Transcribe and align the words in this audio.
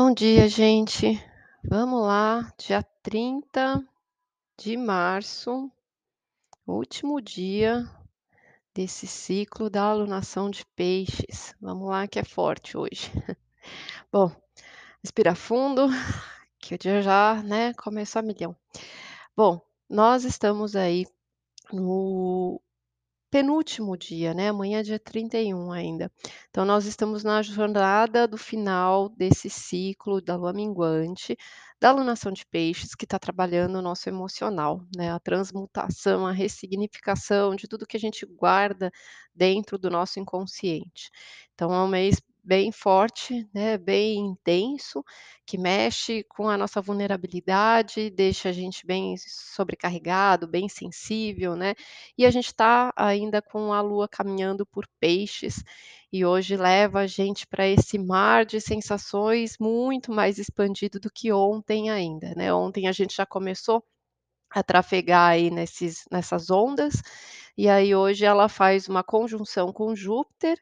Bom 0.00 0.14
dia, 0.14 0.48
gente. 0.48 1.20
Vamos 1.64 2.06
lá, 2.06 2.52
dia 2.56 2.84
30 3.02 3.84
de 4.56 4.76
março, 4.76 5.68
último 6.64 7.20
dia 7.20 7.84
desse 8.72 9.08
ciclo 9.08 9.68
da 9.68 9.82
alunação 9.82 10.48
de 10.50 10.64
peixes. 10.76 11.52
Vamos 11.60 11.88
lá 11.88 12.06
que 12.06 12.20
é 12.20 12.22
forte 12.22 12.78
hoje. 12.78 13.10
Bom, 14.12 14.30
respira 15.02 15.34
fundo, 15.34 15.88
que 16.62 16.76
o 16.76 16.78
dia 16.78 17.02
já, 17.02 17.42
né, 17.42 17.74
começa 17.74 18.20
a 18.20 18.22
milhão. 18.22 18.54
Bom, 19.36 19.60
nós 19.90 20.22
estamos 20.22 20.76
aí 20.76 21.06
no 21.72 22.60
penúltimo 23.30 23.96
dia, 23.96 24.32
né, 24.34 24.48
amanhã 24.48 24.80
é 24.80 24.82
dia 24.82 24.98
31 24.98 25.70
ainda. 25.72 26.10
Então 26.50 26.64
nós 26.64 26.86
estamos 26.86 27.22
na 27.24 27.42
jornada 27.42 28.26
do 28.26 28.36
final 28.38 29.08
desse 29.10 29.50
ciclo 29.50 30.20
da 30.20 30.36
lua 30.36 30.52
minguante, 30.52 31.36
da 31.80 31.90
alunação 31.90 32.32
de 32.32 32.44
peixes, 32.46 32.94
que 32.94 33.04
está 33.04 33.18
trabalhando 33.18 33.76
o 33.76 33.82
nosso 33.82 34.08
emocional, 34.08 34.80
né, 34.96 35.12
a 35.12 35.20
transmutação, 35.20 36.26
a 36.26 36.32
ressignificação 36.32 37.54
de 37.54 37.68
tudo 37.68 37.86
que 37.86 37.96
a 37.96 38.00
gente 38.00 38.26
guarda 38.26 38.90
dentro 39.34 39.78
do 39.78 39.90
nosso 39.90 40.18
inconsciente. 40.18 41.10
Então 41.54 41.72
é 41.72 41.82
um 41.82 41.88
mês 41.88 42.20
bem 42.48 42.72
forte, 42.72 43.48
né, 43.54 43.78
bem 43.78 44.18
intenso, 44.20 45.04
que 45.46 45.58
mexe 45.58 46.24
com 46.24 46.48
a 46.48 46.56
nossa 46.58 46.80
vulnerabilidade, 46.82 48.10
deixa 48.10 48.48
a 48.50 48.52
gente 48.52 48.86
bem 48.86 49.16
sobrecarregado, 49.18 50.48
bem 50.48 50.68
sensível, 50.68 51.54
né, 51.56 51.74
e 52.18 52.26
a 52.26 52.30
gente 52.30 52.46
está 52.46 52.92
ainda 52.96 53.42
com 53.42 53.72
a 53.72 53.82
lua 53.82 54.08
caminhando 54.08 54.66
por 54.66 54.86
peixes, 55.00 55.62
e 56.12 56.24
hoje 56.24 56.56
leva 56.56 57.00
a 57.00 57.06
gente 57.06 57.46
para 57.46 57.68
esse 57.68 57.98
mar 57.98 58.46
de 58.46 58.60
sensações 58.62 59.56
muito 59.60 60.10
mais 60.12 60.38
expandido 60.38 60.98
do 60.98 61.10
que 61.12 61.32
ontem 61.32 61.90
ainda, 61.90 62.34
né. 62.36 62.52
Ontem 62.54 62.88
a 62.88 62.92
gente 62.92 63.14
já 63.16 63.26
começou 63.26 63.84
a 64.50 64.62
trafegar 64.62 65.30
aí 65.32 65.50
nesses 65.50 66.04
nessas 66.12 66.50
ondas, 66.50 67.02
e 67.58 67.68
aí 67.68 67.94
hoje 67.94 68.24
ela 68.24 68.48
faz 68.48 68.88
uma 68.88 69.04
conjunção 69.04 69.72
com 69.72 69.94
Júpiter, 69.96 70.58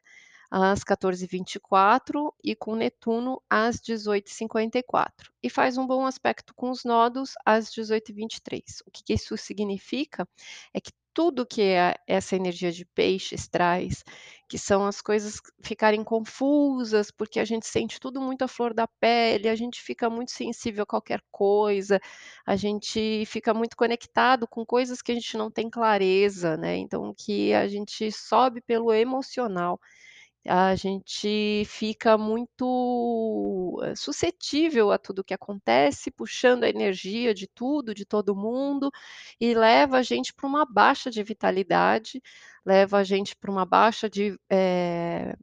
às 0.49 0.83
14h24 0.83 2.33
e 2.43 2.55
com 2.55 2.75
Netuno 2.75 3.41
às 3.49 3.79
18h54, 3.81 5.31
e 5.43 5.49
faz 5.49 5.77
um 5.77 5.85
bom 5.85 6.05
aspecto 6.05 6.53
com 6.55 6.69
os 6.69 6.83
nodos 6.83 7.33
às 7.45 7.69
18h23. 7.69 8.81
O 8.85 8.91
que 8.91 9.13
isso 9.13 9.37
significa? 9.37 10.27
É 10.73 10.79
que 10.81 10.91
tudo 11.17 11.47
que 11.47 11.63
é 11.63 11.95
essa 12.05 12.35
energia 12.35 12.71
de 12.71 12.85
peixes 12.85 13.47
traz, 13.47 14.03
que 14.47 14.55
são 14.59 14.85
as 14.85 15.01
coisas 15.01 15.41
ficarem 15.63 16.03
confusas, 16.03 17.09
porque 17.09 17.39
a 17.39 17.43
gente 17.43 17.65
sente 17.65 17.99
tudo 17.99 18.21
muito 18.21 18.43
à 18.43 18.47
flor 18.47 18.71
da 18.71 18.87
pele, 18.87 19.49
a 19.49 19.55
gente 19.55 19.81
fica 19.81 20.11
muito 20.11 20.29
sensível 20.29 20.83
a 20.83 20.85
qualquer 20.85 21.23
coisa, 21.31 21.99
a 22.45 22.55
gente 22.55 23.25
fica 23.25 23.51
muito 23.51 23.75
conectado 23.75 24.47
com 24.47 24.63
coisas 24.63 25.01
que 25.01 25.11
a 25.11 25.15
gente 25.15 25.35
não 25.35 25.49
tem 25.49 25.71
clareza, 25.71 26.55
né, 26.55 26.77
então 26.77 27.11
que 27.17 27.51
a 27.51 27.67
gente 27.67 28.11
sobe 28.11 28.61
pelo 28.61 28.93
emocional. 28.93 29.79
A 30.49 30.75
gente 30.75 31.63
fica 31.65 32.17
muito, 32.17 33.81
eh, 33.83 33.95
suscetível 33.95 34.91
a 34.91 34.97
tudo 34.97 35.23
que 35.23 35.33
acontece, 35.33 36.09
puxando 36.11 36.63
a 36.63 36.69
energia 36.69 37.33
de 37.33 37.47
tudo, 37.47 37.93
de 37.93 38.05
todo 38.05 38.35
mundo, 38.35 38.89
e 39.41 39.53
leva 39.53 39.97
a 39.97 40.03
gente 40.03 40.33
para 40.33 40.47
uma 40.47 40.65
baixa 40.65 41.09
de 41.11 41.21
vitalidade, 41.23 42.21
leva 42.65 42.97
a 42.99 43.03
gente 43.03 43.35
para 43.35 43.51
uma 43.51 43.65
baixa 43.65 44.09
de, 44.09 44.39
eh, 44.49 45.35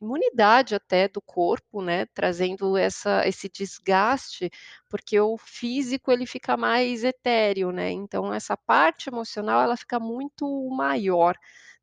imunidade 0.00 0.74
até 0.74 1.08
do 1.08 1.22
corpo, 1.22 1.82
né, 1.82 2.06
trazendo 2.14 2.76
essa 2.76 3.26
esse 3.28 3.48
desgaste, 3.48 4.50
porque 4.90 5.18
o 5.20 5.38
físico 5.38 6.12
ele 6.12 6.26
fica 6.26 6.56
mais 6.56 7.04
etéreo, 7.04 7.72
né, 7.72 7.90
então 7.92 8.32
essa 8.34 8.56
parte 8.56 9.08
emocional 9.08 9.62
ela 9.62 9.76
fica 9.76 9.98
muito 10.00 10.46
maior 10.70 11.36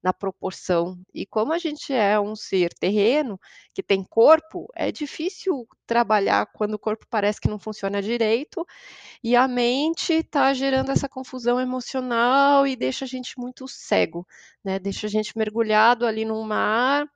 na 0.04 0.14
proporção. 0.14 1.00
E 1.14 1.26
como 1.26 1.54
a 1.54 1.58
gente 1.58 1.94
é 1.94 2.20
um 2.20 2.36
ser 2.36 2.74
terreno, 2.74 3.40
que 3.74 3.84
tem 3.84 4.04
corpo, 4.04 4.68
é 4.76 4.92
difícil 4.92 5.68
trabalhar 5.86 6.48
quando 6.54 6.74
o 6.76 6.80
corpo 6.80 7.06
parece 7.10 7.40
que 7.40 7.48
não 7.50 7.60
funciona 7.60 8.02
direito, 8.02 8.66
e 9.24 9.36
a 9.36 9.48
mente 9.48 10.14
está 10.14 10.54
gerando 10.54 10.92
essa 10.92 11.10
confusão 11.10 11.60
emocional 11.60 12.66
e 12.66 12.76
deixa 12.76 13.06
a 13.06 13.08
gente 13.08 13.38
muito 13.38 13.68
cego, 13.68 14.28
né, 14.64 14.80
deixa 14.80 15.08
a 15.08 15.10
gente 15.10 15.38
mergulhado 15.38 16.06
ali 16.06 16.26
num 16.26 16.44
mar 16.44 17.08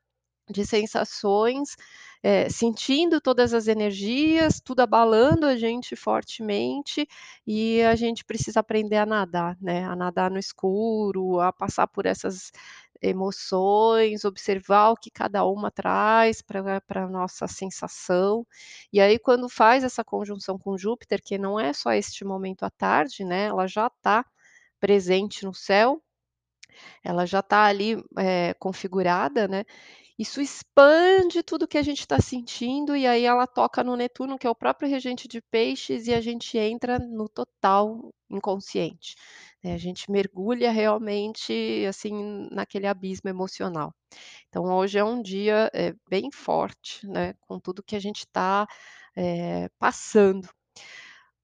de 0.49 0.65
sensações, 0.65 1.75
eh, 2.25 2.49
sentindo 2.49 3.21
todas 3.21 3.53
as 3.53 3.67
energias, 3.67 4.59
tudo 4.61 4.81
abalando 4.81 5.45
a 5.45 5.55
gente 5.57 5.95
fortemente, 5.95 7.07
e 7.47 7.81
a 7.83 7.95
gente 7.95 8.25
precisa 8.25 8.59
aprender 8.61 8.97
a 8.97 9.05
nadar, 9.05 9.57
né, 9.61 9.85
a 9.85 9.95
nadar 9.95 10.31
no 10.31 10.39
escuro, 10.39 11.39
a 11.41 11.51
passar 11.53 11.87
por 11.87 12.05
essas 12.07 12.51
emoções, 13.01 14.25
observar 14.25 14.91
o 14.91 14.95
que 14.97 15.11
cada 15.11 15.45
uma 15.45 15.69
traz 15.71 16.41
pra 16.41 16.81
pra 16.81 17.07
nossa 17.07 17.47
sensação. 17.47 18.45
E 18.93 18.99
aí 19.01 19.19
quando 19.19 19.47
faz 19.49 19.83
essa 19.83 20.03
conjunção 20.03 20.57
com 20.57 20.77
Júpiter, 20.77 21.21
que 21.23 21.37
não 21.37 21.59
é 21.59 21.73
só 21.73 21.91
este 21.93 22.25
momento 22.25 22.63
à 22.63 22.69
tarde, 22.71 23.23
né, 23.25 23.45
ela 23.47 23.67
já 23.67 23.87
está 23.87 24.25
presente 24.79 25.45
no 25.45 25.53
céu, 25.53 26.01
ela 27.03 27.25
já 27.25 27.39
está 27.39 27.65
ali, 27.65 28.03
eh, 28.17 28.53
configurada, 28.59 29.47
né, 29.47 29.63
isso 30.17 30.41
expande 30.41 31.43
tudo 31.43 31.67
que 31.67 31.77
a 31.77 31.83
gente 31.83 31.99
está 32.01 32.19
sentindo, 32.21 32.95
e 32.95 33.05
aí 33.07 33.23
ela 33.25 33.45
toca 33.47 33.83
no 33.83 33.95
Netuno, 33.95 34.37
que 34.37 34.47
é 34.47 34.49
o 34.49 34.55
próprio 34.55 34.89
regente 34.89 35.27
de 35.27 35.41
peixes, 35.41 36.07
e 36.07 36.13
a 36.13 36.21
gente 36.21 36.57
entra 36.57 36.97
no 36.99 37.27
total 37.29 38.13
inconsciente, 38.29 39.15
né, 39.63 39.73
a 39.73 39.77
gente 39.77 40.09
mergulha 40.11 40.71
realmente, 40.71 41.85
assim, 41.87 42.47
naquele 42.51 42.87
abismo 42.87 43.29
emocional. 43.29 43.93
Então 44.49 44.65
hoje 44.65 44.97
é 44.99 45.03
um 45.03 45.21
dia, 45.21 45.69
eh, 45.73 45.93
bem 46.09 46.31
forte, 46.31 47.07
né, 47.07 47.33
com 47.41 47.59
tudo 47.59 47.83
que 47.83 47.95
a 47.95 47.99
gente 47.99 48.19
está, 48.21 48.67
eh, 49.17 49.69
passando. 49.79 50.49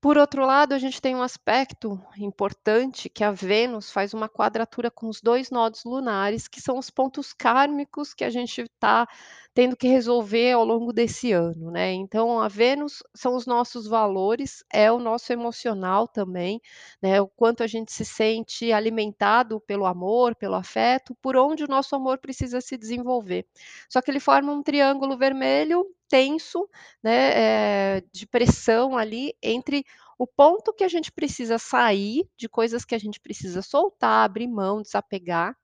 Por 0.02 0.18
outro 0.18 0.44
lado, 0.48 0.74
a 0.74 0.80
gente 0.80 1.00
tem 1.00 1.16
um 1.16 1.22
aspecto 1.22 2.04
importante, 2.18 3.08
que 3.08 3.24
a 3.24 3.32
Vênus 3.32 3.92
faz 3.92 4.16
uma 4.16 4.28
quadratura 4.28 4.90
com 4.90 5.08
os 5.08 5.22
2 5.22 5.52
nodos 5.52 5.84
lunares, 5.86 6.48
que 6.48 6.60
são 6.60 6.80
os 6.80 6.90
pontos 6.90 7.34
kármicos 7.34 8.12
que 8.12 8.24
a 8.24 8.32
gente 8.32 8.62
está 8.62 9.08
tendo 9.54 9.76
que 9.76 9.88
resolver 9.88 10.52
ao 10.54 10.64
longo 10.66 10.94
desse 10.94 11.32
ano, 11.34 11.72
né. 11.72 11.92
Então 11.94 12.40
a 12.42 12.48
Vênus 12.48 13.04
são 13.16 13.36
os 13.36 13.46
nossos 13.46 13.88
valores, 13.88 14.64
é 14.72 14.92
o 14.92 15.00
nosso 15.00 15.32
emocional 15.34 16.08
também, 16.08 16.62
né, 17.02 17.22
o 17.22 17.28
quanto 17.28 17.64
a 17.64 17.68
gente 17.68 17.92
se 17.92 18.06
sente 18.06 18.72
alimentado 18.72 19.60
pelo 19.62 19.86
amor, 19.86 20.36
pelo 20.36 20.56
afeto, 20.56 21.16
por 21.22 21.36
onde 21.38 21.64
o 21.64 21.68
nosso 21.68 21.96
amor 21.96 22.18
precisa 22.20 22.62
se 22.62 22.78
desenvolver. 22.78 23.46
Só 23.90 24.02
que 24.02 24.10
ele 24.12 24.20
forma 24.20 24.52
um 24.54 24.64
triângulo 24.64 25.18
vermelho 25.18 25.86
tenso, 26.10 26.68
né, 27.04 27.98
eh, 27.98 28.04
de 28.14 28.28
pressão 28.28 28.98
ali 28.98 29.34
entre 29.42 29.86
o 30.18 30.28
ponto 30.28 30.74
que 30.74 30.84
a 30.84 30.88
gente 30.88 31.12
precisa 31.12 31.58
sair, 31.58 32.28
de 32.38 32.48
coisas 32.50 32.86
que 32.86 32.94
a 32.96 33.00
gente 33.00 33.20
precisa 33.20 33.62
soltar, 33.62 34.26
abrir 34.26 34.48
mão, 34.48 34.82
desapegar, 34.82 35.56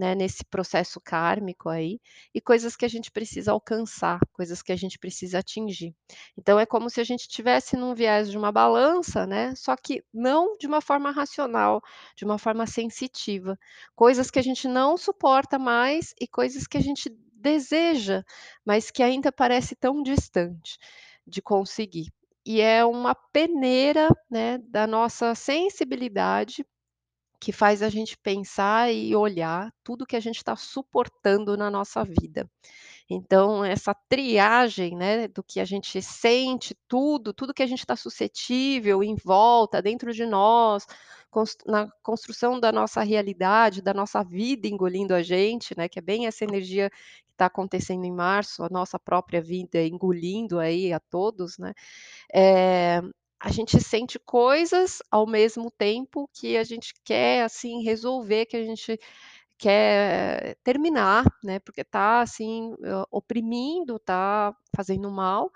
né, 0.00 0.14
nesse 0.14 0.42
processo 0.46 0.98
kármico 0.98 1.68
aí, 1.68 2.00
e 2.34 2.40
coisas 2.40 2.74
que 2.74 2.86
a 2.86 2.88
gente 2.88 3.10
precisa 3.10 3.52
alcançar, 3.52 4.18
coisas 4.32 4.62
que 4.62 4.72
a 4.72 4.76
gente 4.76 4.98
precisa 4.98 5.40
atingir. 5.40 5.94
Então 6.38 6.58
é 6.58 6.64
como 6.64 6.88
se 6.88 7.02
a 7.02 7.04
gente 7.04 7.20
estivesse 7.20 7.76
num 7.76 7.94
viés 7.94 8.30
de 8.30 8.38
uma 8.38 8.50
balança, 8.50 9.26
né, 9.26 9.54
só 9.54 9.76
que 9.76 10.02
não 10.12 10.56
de 10.56 10.66
uma 10.66 10.80
forma 10.80 11.10
racional, 11.10 11.82
de 12.16 12.24
uma 12.24 12.38
forma 12.38 12.66
sensitiva. 12.66 13.58
Coisas 13.94 14.30
que 14.30 14.38
a 14.38 14.42
gente 14.42 14.66
não 14.66 14.96
suporta 14.96 15.58
mais 15.58 16.14
e 16.18 16.26
coisas 16.26 16.66
que 16.66 16.78
a 16.78 16.82
gente 16.82 17.10
deseja, 17.34 18.24
mas 18.64 18.90
que 18.90 19.02
ainda 19.02 19.30
parece 19.30 19.76
tão 19.76 20.02
distante 20.02 20.78
de 21.26 21.42
conseguir. 21.42 22.10
E 22.46 22.62
é 22.62 22.82
uma 22.86 23.14
peneira, 23.14 24.08
né, 24.30 24.56
da 24.66 24.86
nossa 24.86 25.34
sensibilidade, 25.34 26.64
que 27.40 27.52
faz 27.52 27.82
a 27.82 27.88
gente 27.88 28.18
pensar 28.18 28.92
e 28.92 29.16
olhar 29.16 29.72
tudo 29.82 30.06
que 30.06 30.16
a 30.16 30.20
gente 30.20 30.36
está 30.36 30.54
suportando 30.54 31.56
na 31.56 31.70
nossa 31.70 32.04
vida. 32.04 32.48
Então 33.08 33.64
essa 33.64 33.94
triagem, 34.08 34.96
né, 34.96 35.26
do 35.28 35.42
que 35.42 35.58
a 35.58 35.64
gente 35.64 36.00
sente, 36.02 36.76
tudo, 36.86 37.32
tudo 37.32 37.54
que 37.54 37.62
a 37.62 37.66
gente 37.66 37.80
está 37.80 37.96
suscetível 37.96 39.02
em 39.02 39.16
volta, 39.16 39.82
dentro 39.82 40.12
de 40.12 40.26
nós, 40.26 40.86
na 41.66 41.88
construção 42.02 42.60
da 42.60 42.70
nossa 42.72 43.02
realidade, 43.02 43.82
da 43.82 43.94
nossa 43.94 44.22
vida 44.22 44.68
engolindo 44.68 45.14
a 45.14 45.22
gente, 45.22 45.76
né, 45.76 45.88
que 45.88 45.98
é 45.98 46.02
bem 46.02 46.26
essa 46.26 46.44
energia 46.44 46.90
que 46.90 47.32
está 47.32 47.46
acontecendo 47.46 48.04
em 48.04 48.12
março, 48.12 48.62
a 48.62 48.68
nossa 48.70 48.98
própria 48.98 49.40
vida 49.40 49.82
engolindo 49.82 50.58
aí 50.58 50.92
a 50.92 51.00
todos, 51.00 51.58
né, 51.58 51.72
eh, 52.34 53.00
a 53.40 53.50
gente 53.50 53.80
sente 53.80 54.18
coisas 54.18 54.98
ao 55.10 55.26
mesmo 55.26 55.70
tempo 55.70 56.28
que 56.34 56.56
a 56.56 56.64
gente 56.64 56.92
quer, 57.04 57.42
assim, 57.44 57.82
resolver, 57.82 58.46
que 58.46 58.56
a 58.56 58.64
gente 58.64 58.98
quer 59.58 60.56
terminar, 60.64 61.24
né, 61.44 61.58
porque 61.60 61.82
está 61.82 62.22
assim, 62.22 62.74
oprimindo, 63.10 63.96
está 63.96 64.54
fazendo 64.74 65.10
mal, 65.10 65.50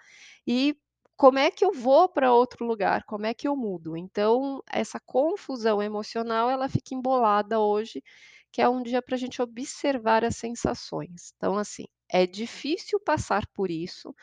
e 0.47 0.77
como 1.17 1.39
é 1.39 1.51
que 1.51 1.65
eu 1.65 1.73
vou 1.73 2.09
para 2.09 2.33
outro 2.35 2.67
lugar? 2.67 3.05
Como 3.05 3.25
é 3.27 3.33
que 3.35 3.47
eu 3.47 3.57
mudo? 3.57 3.97
Então, 3.97 4.63
essa 4.71 4.99
confusão 5.01 5.83
emocional, 5.83 6.51
ela 6.51 6.69
fica 6.69 6.95
embolada 6.95 7.61
hoje, 7.61 8.03
que 8.53 8.61
é 8.61 8.69
um 8.69 8.83
dia 8.83 9.01
para 9.03 9.15
a 9.15 9.19
gente 9.19 9.41
observar 9.41 10.25
as 10.25 10.37
sensações. 10.37 11.33
Então, 11.37 11.57
assim, 11.57 11.85
é 12.11 12.27
difícil 12.27 13.01
passar 13.01 13.47
por 13.55 13.71
isso, 13.71 14.15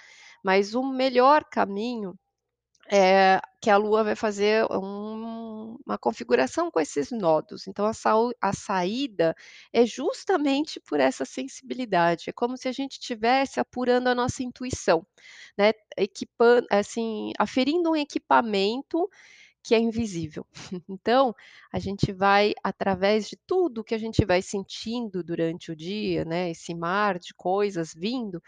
mas 0.43 0.75
o 0.75 0.83
melhor 0.83 1.45
caminho 1.45 2.13
é 2.89 3.39
que 3.61 3.69
a 3.69 3.77
Lua 3.77 4.03
vai 4.03 4.15
fazer 4.15 4.65
um 4.71 5.77
uma 5.85 5.97
configuração 5.97 6.71
com 6.71 6.79
esses 6.79 7.11
nodos. 7.11 7.67
Então 7.67 7.85
a 7.85 7.93
sau 7.93 8.31
a 8.41 8.53
saída 8.53 9.35
é 9.73 9.85
justamente 9.85 10.79
por 10.79 10.99
essa 10.99 11.25
sensibilidade. 11.25 12.29
É 12.29 12.33
como 12.33 12.57
se 12.57 12.67
a 12.67 12.71
gente 12.71 12.93
estivesse 12.93 13.59
apurando 13.59 14.07
a 14.07 14.15
nossa 14.15 14.43
intuição, 14.43 15.05
né, 15.57 15.73
equipan 15.97 16.63
assim, 16.71 17.31
aferindo 17.37 17.91
um 17.91 17.95
equipamento 17.95 19.09
que 19.63 19.75
é 19.75 19.79
invisível. 19.79 20.45
Então, 20.89 21.35
a 21.71 21.79
gente 21.79 22.11
vai, 22.13 22.53
através 22.63 23.29
de 23.29 23.37
tudo 23.47 23.83
que 23.83 23.95
a 23.95 23.97
gente 23.97 24.25
vai 24.25 24.41
sentindo 24.41 25.23
durante 25.23 25.71
o 25.71 25.75
dia, 25.75 26.25
né, 26.25 26.51
esse 26.51 26.73
mar 26.75 27.19
de 27.19 27.33
coisas 27.35 27.93
vindo, 27.93 28.41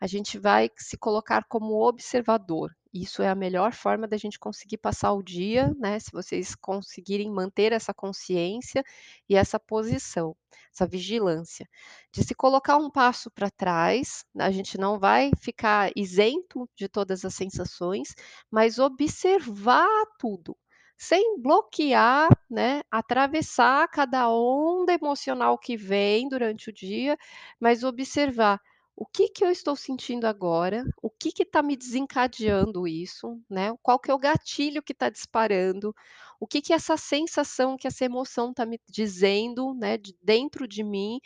a 0.00 0.06
gente 0.06 0.38
vai 0.38 0.70
se 0.78 0.96
colocar 0.98 1.44
como 1.48 1.74
observador. 1.86 2.74
Isso 2.92 3.22
é 3.22 3.28
a 3.28 3.34
melhor 3.34 3.72
forma 3.74 4.08
da 4.08 4.16
gente 4.16 4.38
conseguir 4.38 4.78
passar 4.78 5.12
o 5.12 5.22
dia, 5.22 5.74
né, 5.78 5.98
se 5.98 6.10
vocês 6.10 6.54
conseguirem 6.54 7.30
manter 7.30 7.72
essa 7.72 7.92
consciência 7.92 8.82
e 9.28 9.36
essa 9.36 9.60
posição, 9.60 10.34
essa 10.72 10.86
vigilância, 10.86 11.68
de 12.10 12.24
se 12.24 12.34
colocar 12.34 12.78
um 12.78 12.90
passo 12.90 13.30
para 13.30 13.50
trás, 13.50 14.24
a 14.38 14.50
gente 14.50 14.78
não 14.78 14.98
vai 14.98 15.30
ficar 15.38 15.90
isento 15.94 16.68
de 16.74 16.88
todas 16.88 17.26
as 17.26 17.34
sensações, 17.34 18.14
mas 18.50 18.78
observar 18.78 19.86
tudo, 20.18 20.56
sem 20.96 21.40
bloquear, 21.42 22.28
né, 22.50 22.80
atravessar 22.90 23.86
cada 23.88 24.30
onda 24.30 24.94
emocional 24.94 25.58
que 25.58 25.76
vem 25.76 26.26
durante 26.28 26.70
o 26.70 26.72
dia, 26.72 27.18
mas 27.60 27.84
observar 27.84 28.58
o 29.00 29.06
que 29.06 29.28
que 29.28 29.44
eu 29.44 29.50
estou 29.50 29.76
sentindo 29.76 30.26
agora? 30.26 30.84
O 31.00 31.08
que 31.08 31.30
que 31.30 31.44
está 31.44 31.62
me 31.62 31.76
desencadeando 31.76 32.86
isso, 32.88 33.40
né? 33.48 33.72
Qual 33.80 33.96
que 33.98 34.10
é 34.10 34.14
o 34.14 34.18
gatilho 34.18 34.82
que 34.82 34.92
está 34.92 35.08
disparando? 35.08 35.94
O 36.40 36.48
que 36.48 36.60
que 36.60 36.72
essa 36.72 36.96
sensação, 36.96 37.76
que 37.76 37.86
essa 37.86 38.04
emoção 38.04 38.50
está 38.50 38.66
me 38.66 38.80
dizendo, 38.88 39.72
né, 39.74 39.96
de 39.98 40.16
dentro 40.20 40.66
de 40.66 40.82
mim? 40.82 41.20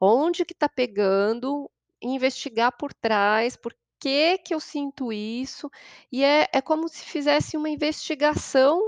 Onde 0.00 0.44
que 0.44 0.52
está 0.52 0.68
pegando? 0.68 1.70
Investigar 2.02 2.76
por 2.76 2.92
trás, 2.92 3.56
por 3.56 3.74
que 3.98 4.36
que 4.38 4.54
eu 4.54 4.60
sinto 4.60 5.10
isso? 5.12 5.70
E 6.12 6.22
é 6.22 6.46
é 6.52 6.60
como 6.60 6.88
se 6.88 7.04
fizesse 7.04 7.56
uma 7.56 7.70
investigação 7.70 8.80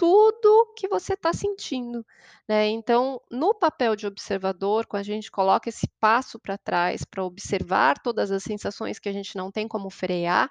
tudo 0.00 0.72
que 0.74 0.88
você 0.88 1.12
está 1.12 1.30
sentindo, 1.30 2.04
né. 2.48 2.68
Então, 2.68 3.20
no 3.30 3.54
papel 3.54 3.94
de 3.94 4.06
observador, 4.06 4.86
quando 4.86 5.02
a 5.02 5.04
gente 5.04 5.30
coloca 5.30 5.68
esse 5.68 5.86
passo 6.00 6.38
para 6.38 6.56
trás, 6.56 7.04
para 7.04 7.22
observar 7.22 7.98
todas 7.98 8.30
as 8.30 8.42
sensações 8.42 8.98
que 8.98 9.10
a 9.10 9.12
gente 9.12 9.36
não 9.36 9.52
tem 9.52 9.68
como 9.68 9.90
frear 9.90 10.50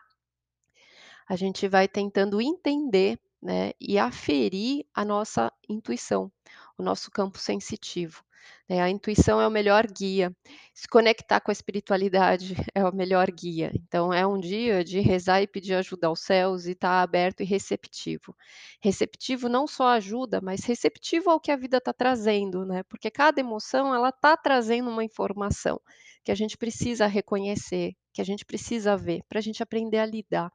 a 1.29 1.35
gente 1.35 1.67
vai 1.67 1.87
tentando 1.87 2.41
entender, 2.41 3.19
né, 3.39 3.71
e 3.79 3.99
aferir 3.99 4.83
a 4.93 5.05
nossa 5.05 5.53
intuição, 5.69 6.31
o 6.75 6.81
nosso 6.81 7.11
campo 7.11 7.37
sensitivo, 7.37 8.23
né. 8.69 8.81
A 8.81 8.89
intuição 8.89 9.41
é 9.41 9.47
o 9.47 9.51
melhor 9.51 9.87
guia, 9.87 10.35
se 10.73 10.87
conectar 10.87 11.39
com 11.41 11.51
a 11.51 11.53
espiritualidade 11.53 12.55
é 12.75 12.85
o 12.85 12.95
melhor 12.95 13.29
guia. 13.31 13.71
Então 13.73 14.13
é 14.13 14.25
um 14.25 14.39
dia 14.39 14.83
de 14.83 14.99
rezar 14.99 15.41
e 15.41 15.47
pedir 15.47 15.73
ajuda 15.73 16.07
aos 16.07 16.21
céus 16.21 16.65
e 16.65 16.71
estar 16.71 17.01
aberto 17.01 17.41
e 17.41 17.45
receptivo. 17.45 18.35
Receptivo 18.81 19.49
não 19.49 19.67
só 19.67 19.87
ajuda, 19.89 20.39
mas 20.41 20.63
receptivo 20.63 21.29
ao 21.29 21.39
que 21.39 21.51
a 21.51 21.57
vida 21.57 21.77
está 21.77 21.91
trazendo, 21.91 22.65
né, 22.65 22.83
porque 22.83 23.09
cada 23.11 23.39
emoção 23.39 23.93
ela 23.93 24.09
está 24.09 24.37
trazendo 24.37 24.89
uma 24.89 25.03
informação, 25.03 25.79
que 26.23 26.31
a 26.31 26.35
gente 26.35 26.57
precisa 26.57 27.07
reconhecer, 27.07 27.93
que 28.13 28.21
a 28.21 28.25
gente 28.25 28.45
precisa 28.45 28.95
ver, 28.97 29.21
para 29.27 29.39
a 29.39 29.41
gente 29.41 29.63
aprender 29.63 29.97
a 29.97 30.05
lidar, 30.05 30.51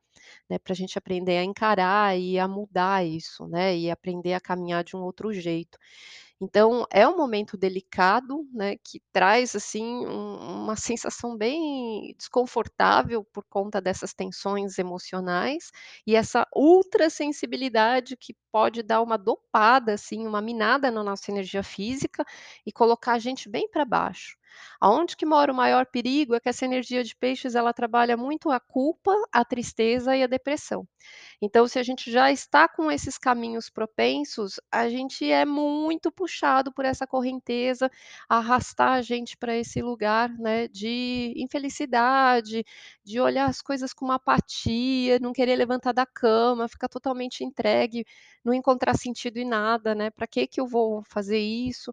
né, 0.49 0.59
para 0.59 0.73
a 0.73 0.77
gente 0.77 0.99
aprender 0.99 1.39
a 1.39 1.45
encarar 1.45 2.19
e 2.19 2.39
a 2.39 2.47
mudar 2.47 3.05
isso, 3.05 3.47
né, 3.49 3.77
e 3.77 3.91
aprender 3.91 4.35
a 4.35 4.41
caminhar 4.41 4.85
de 4.85 4.97
um 4.97 5.01
outro 5.01 5.33
jeito. 5.33 5.79
Então, 6.41 6.85
é 6.93 7.07
um 7.09 7.17
momento 7.17 7.57
delicado, 7.57 7.75
né, 8.53 8.77
que 8.85 9.01
traz, 9.13 9.55
assim, 9.57 9.85
um 10.07 10.65
uma 10.65 10.77
sensação 10.77 11.37
bem 11.37 12.15
desconfortável 12.19 13.25
por 13.33 13.45
conta 13.51 13.81
dessas 13.81 14.15
tensões 14.15 14.79
emocionais, 14.79 15.71
e 16.07 16.17
essa 16.17 16.47
ultra 16.55 17.11
sensibilidade 17.11 18.17
que 18.17 18.35
pode 18.53 18.83
dar 18.83 19.03
uma 19.03 19.17
dopada, 19.19 19.95
assim, 19.95 20.27
uma 20.27 20.41
minada 20.43 20.91
na 20.91 21.03
nossa 21.05 21.31
energia 21.31 21.63
física 21.63 22.25
e 22.67 22.73
colocar 22.73 23.13
a 23.15 23.19
gente 23.19 23.49
bem 23.49 23.69
para 23.71 23.85
baixo. 23.85 24.37
Aonde 24.81 25.17
que 25.17 25.27
mora 25.27 25.53
o 25.53 25.55
maior 25.57 25.87
perigo 25.87 26.35
é 26.35 26.41
que 26.41 26.49
essa 26.49 26.65
energia 26.65 27.03
de 27.05 27.15
peixes 27.17 27.55
ela 27.55 27.73
trabalha 27.73 28.17
muito 28.17 28.51
a 28.51 28.61
culpa, 28.61 29.13
a 29.33 29.45
tristeza 29.45 30.17
e 30.17 30.23
a 30.23 30.27
depressão. 30.27 30.87
Então 31.43 31.67
se 31.69 31.79
a 31.79 31.83
gente 31.83 32.11
já 32.11 32.33
está 32.33 32.69
com 32.69 32.91
esses 32.91 33.19
caminhos 33.19 33.71
propensos, 33.71 34.61
a 34.73 34.89
gente 34.89 35.31
é 35.31 35.45
muito 35.45 36.11
puxado 36.13 36.73
por 36.73 36.85
essa 36.85 37.07
correnteza, 37.07 37.91
arrastar 38.29 38.93
a 38.95 39.03
gente 39.03 39.37
para 39.37 39.57
esse 39.57 39.83
lugar, 39.83 40.31
né, 40.39 40.69
de 40.69 41.35
infelicidade, 41.37 42.65
de 43.05 43.21
olhar 43.21 43.49
as 43.49 43.61
coisas 43.63 43.93
com 43.93 44.05
uma 44.07 44.17
apatia, 44.17 45.19
não 45.21 45.33
querer 45.33 45.57
levantar 45.57 45.93
da 45.93 46.07
cama, 46.07 46.69
ficar 46.69 46.89
totalmente 46.89 47.45
entregue, 47.45 48.05
não 48.45 48.53
encontrar 48.55 48.97
sentido 48.97 49.39
em 49.39 49.45
nada, 49.47 49.95
né, 49.95 50.11
"Para 50.11 50.27
que 50.27 50.47
que 50.47 50.61
eu 50.61 50.67
vou 50.67 51.03
fazer 51.09 51.39
isso?" 51.39 51.93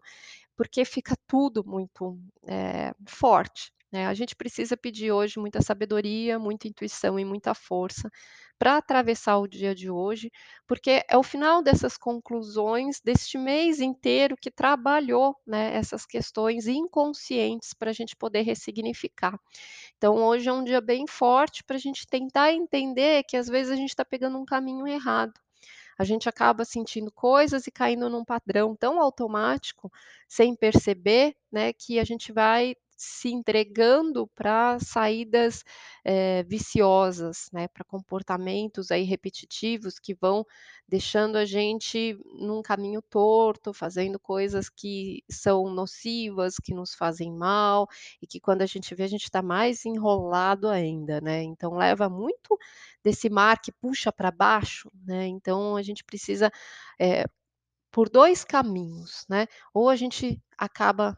Porque 0.56 0.84
fica 0.84 1.14
tudo 1.26 1.64
muito, 1.66 2.18
eh, 2.46 2.92
forte, 3.08 3.72
né. 3.92 4.06
A 4.06 4.14
gente 4.14 4.36
precisa 4.36 4.76
pedir 4.76 5.12
hoje 5.12 5.38
muita 5.38 5.62
sabedoria, 5.62 6.38
muita 6.38 6.68
intuição 6.68 7.18
e 7.18 7.24
muita 7.24 7.54
força 7.54 8.10
para 8.58 8.76
atravessar 8.76 9.38
o 9.38 9.48
dia 9.48 9.74
de 9.74 9.90
hoje, 9.90 10.30
porque 10.68 11.02
é 11.08 11.16
o 11.18 11.22
final 11.22 11.62
dessas 11.62 11.96
conclusões 11.98 13.00
deste 13.04 13.36
mês 13.38 13.80
inteiro 13.80 14.36
que 14.40 14.50
trabalhou, 14.50 15.34
né, 15.46 15.74
essas 15.74 16.06
questões 16.06 16.66
inconscientes 16.68 17.74
para 17.74 17.90
a 17.90 17.92
gente 17.94 18.14
poder 18.16 18.42
ressignificar. 18.42 19.36
Então 19.98 20.16
hoje 20.16 20.48
é 20.48 20.52
um 20.52 20.64
dia 20.64 20.80
bem 20.80 21.06
forte 21.08 21.64
para 21.64 21.76
a 21.76 21.80
gente 21.80 22.06
tentar 22.06 22.52
entender 22.52 23.24
que 23.24 23.36
às 23.36 23.48
vezes 23.48 23.72
a 23.72 23.76
gente 23.76 23.90
está 23.90 24.04
pegando 24.04 24.38
um 24.38 24.44
caminho 24.44 24.86
errado. 24.86 25.32
A 26.02 26.04
gente 26.04 26.28
acaba 26.28 26.64
sentindo 26.64 27.12
coisas 27.12 27.68
e 27.68 27.70
caindo 27.70 28.10
num 28.10 28.24
padrão 28.24 28.74
tão 28.74 29.00
automático, 29.00 29.88
sem 30.28 30.52
perceber, 30.56 31.36
né, 31.50 31.72
que 31.72 32.00
a 32.00 32.04
gente 32.04 32.32
vai 32.32 32.74
se 33.04 33.28
entregando 33.30 34.28
para 34.34 34.78
saídas, 34.80 35.64
eh, 36.04 36.42
viciosas, 36.44 37.48
né, 37.52 37.68
para 37.68 37.84
comportamentos 37.84 38.90
aí 38.90 39.02
repetitivos 39.04 39.98
que 39.98 40.14
vão 40.14 40.44
deixando 40.88 41.36
a 41.36 41.44
gente 41.44 42.16
num 42.38 42.62
caminho 42.62 43.02
torto, 43.02 43.72
fazendo 43.74 44.18
coisas 44.20 44.68
que 44.68 45.22
são 45.30 45.70
nocivas, 45.74 46.54
que 46.62 46.74
nos 46.74 46.94
fazem 46.94 47.32
mal, 47.32 47.88
e 48.22 48.26
que 48.26 48.40
quando 48.40 48.62
a 48.62 48.66
gente 48.66 48.94
vê 48.94 49.04
a 49.04 49.08
gente 49.08 49.24
está 49.24 49.42
mais 49.42 49.84
enrolado 49.84 50.68
ainda, 50.68 51.20
né. 51.20 51.42
Então 51.42 51.74
leva 51.76 52.08
muito 52.08 52.58
desse 53.04 53.28
mar 53.30 53.60
que 53.60 53.72
puxa 53.72 54.12
para 54.12 54.30
baixo, 54.30 54.90
né, 55.04 55.26
então 55.26 55.76
a 55.76 55.82
gente 55.82 56.04
precisa, 56.04 56.50
eh, 57.00 57.24
por 57.92 58.10
2 58.10 58.44
caminhos, 58.44 59.24
né, 59.28 59.46
ou 59.74 59.88
a 59.90 59.96
gente 59.96 60.40
acaba 60.58 61.16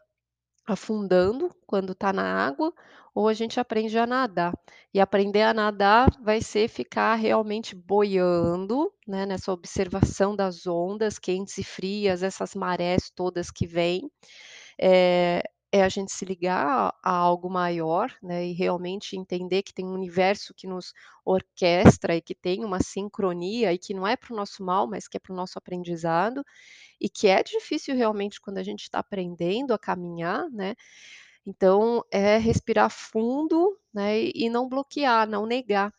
afundando 0.65 1.49
quando 1.67 1.93
está 1.93 2.11
na 2.13 2.23
água, 2.45 2.73
ou 3.13 3.27
a 3.27 3.33
gente 3.33 3.59
aprende 3.59 3.97
a 3.97 4.05
nadar. 4.07 4.53
E 4.93 4.99
aprender 4.99 5.43
a 5.43 5.53
nadar 5.53 6.09
vai 6.21 6.41
ser 6.41 6.67
ficar 6.67 7.15
realmente 7.15 7.75
boiando, 7.75 8.91
né, 9.07 9.25
nessa 9.25 9.51
observação 9.51 10.35
das 10.35 10.65
ondas 10.67 11.19
quentes 11.19 11.57
e 11.57 11.63
frias, 11.63 12.23
essas 12.23 12.55
marés 12.55 13.09
todas 13.09 13.51
que 13.51 13.67
vêm. 13.67 14.09
Eh, 14.79 15.43
é 15.75 15.83
a 15.83 15.89
gente 15.89 16.11
se 16.11 16.25
ligar 16.25 16.93
a 17.03 17.11
algo 17.11 17.49
maior, 17.49 18.11
né, 18.23 18.45
e 18.47 18.53
realmente 18.53 19.17
entender 19.17 19.63
que 19.63 19.73
tem 19.73 19.85
um 19.85 19.93
universo 19.93 20.53
que 20.55 20.67
nos 20.67 20.93
orquestra 21.25 22.15
e 22.15 22.21
que 22.21 22.35
tem 22.35 22.63
uma 22.65 22.79
sincronia 22.81 23.73
e 23.73 23.77
que 23.77 23.93
não 23.93 24.07
é 24.07 24.15
para 24.15 24.33
o 24.33 24.37
nosso 24.37 24.63
mal, 24.63 24.87
mas 24.87 25.07
que 25.07 25.17
é 25.17 25.19
para 25.19 25.33
o 25.33 25.35
nosso 25.35 25.57
aprendizado, 25.57 26.43
e 27.01 27.09
que 27.09 27.27
é 27.27 27.43
difícil 27.43 27.95
realmente 27.95 28.41
quando 28.41 28.57
a 28.59 28.63
gente 28.63 28.83
está 28.83 28.99
aprendendo 28.99 29.73
a 29.73 29.79
caminhar, 29.79 30.49
né. 30.51 30.75
Então 31.45 32.03
é 32.11 32.37
respirar 32.37 32.89
fundo, 32.91 33.77
né, 33.93 34.21
e 34.33 34.49
não 34.49 34.69
bloquear, 34.69 35.27
não 35.29 35.45
negar. 35.45 35.93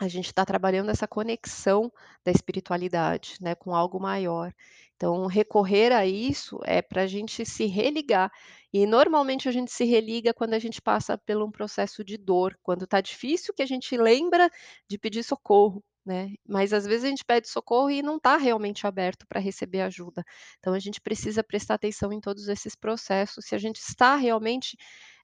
A 0.00 0.08
gente 0.08 0.26
está 0.26 0.44
trabalhando 0.44 0.90
essa 0.90 1.08
conexão 1.08 1.92
da 2.24 2.32
espiritualidade, 2.32 3.36
né, 3.40 3.54
com 3.54 3.74
algo 3.74 4.00
maior. 4.00 4.52
Então, 4.96 5.26
recorrer 5.26 5.92
a 5.92 6.06
isso 6.06 6.58
é 6.64 6.80
para 6.80 7.02
a 7.02 7.06
gente 7.06 7.44
se 7.44 7.66
religar. 7.66 8.30
E 8.72 8.86
normalmente 8.86 9.48
a 9.48 9.52
gente 9.52 9.70
se 9.70 9.84
religa 9.84 10.34
quando 10.34 10.54
a 10.54 10.58
gente 10.58 10.80
passa 10.82 11.16
por 11.18 11.36
um 11.42 11.50
processo 11.50 12.04
de 12.04 12.16
dor, 12.16 12.58
quando 12.62 12.84
está 12.84 13.00
difícil 13.00 13.54
que 13.54 13.62
a 13.62 13.66
gente 13.66 13.96
lembra 13.96 14.50
de 14.88 14.98
pedir 14.98 15.22
socorro, 15.22 15.82
né? 16.04 16.34
Mas 16.48 16.72
às 16.72 16.86
vezes 16.86 17.04
a 17.04 17.08
gente 17.08 17.24
pede 17.24 17.48
socorro 17.48 17.90
e 17.90 18.02
não 18.02 18.16
está 18.16 18.36
realmente 18.36 18.86
aberto 18.86 19.26
para 19.26 19.40
receber 19.40 19.82
ajuda. 19.82 20.24
Então 20.58 20.72
a 20.72 20.78
gente 20.78 21.00
precisa 21.00 21.42
prestar 21.44 21.74
atenção 21.74 22.12
em 22.12 22.20
todos 22.20 22.48
esses 22.48 22.74
processos, 22.74 23.44
se 23.46 23.54
a 23.54 23.58
gente 23.58 23.76
está 23.76 24.16
realmente 24.16 24.76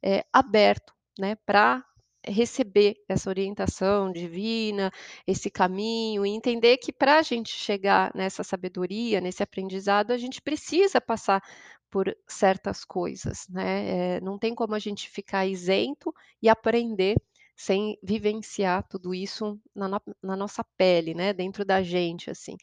é, 0.04 0.24
aberto, 0.32 0.92
né, 1.18 1.36
para 1.46 1.84
receber 2.26 2.96
essa 3.08 3.28
orientação 3.28 4.12
divina, 4.12 4.90
esse 5.26 5.50
caminho, 5.50 6.24
e 6.24 6.30
entender 6.30 6.78
que 6.78 6.92
para 6.92 7.18
a 7.18 7.22
gente 7.22 7.50
chegar 7.50 8.12
nessa 8.14 8.44
sabedoria, 8.44 9.20
nesse 9.20 9.42
aprendizado, 9.42 10.12
a 10.12 10.18
gente 10.18 10.40
precisa 10.40 11.00
passar 11.00 11.42
por 11.90 12.16
certas 12.26 12.84
coisas, 12.84 13.46
né? 13.48 14.16
É, 14.16 14.20
não 14.20 14.38
tem 14.38 14.54
como 14.54 14.74
a 14.74 14.78
gente 14.78 15.10
ficar 15.10 15.46
isento 15.46 16.12
e 16.40 16.48
aprender 16.48 17.16
sem 17.54 17.98
vivenciar 18.02 18.82
tudo 18.88 19.14
isso 19.14 19.60
na, 19.74 19.88
na, 19.88 20.00
na 20.22 20.36
nossa 20.36 20.64
pele, 20.76 21.14
né? 21.14 21.32
Dentro 21.32 21.64
da 21.64 21.82
gente, 21.82 22.30
assim. 22.30 22.56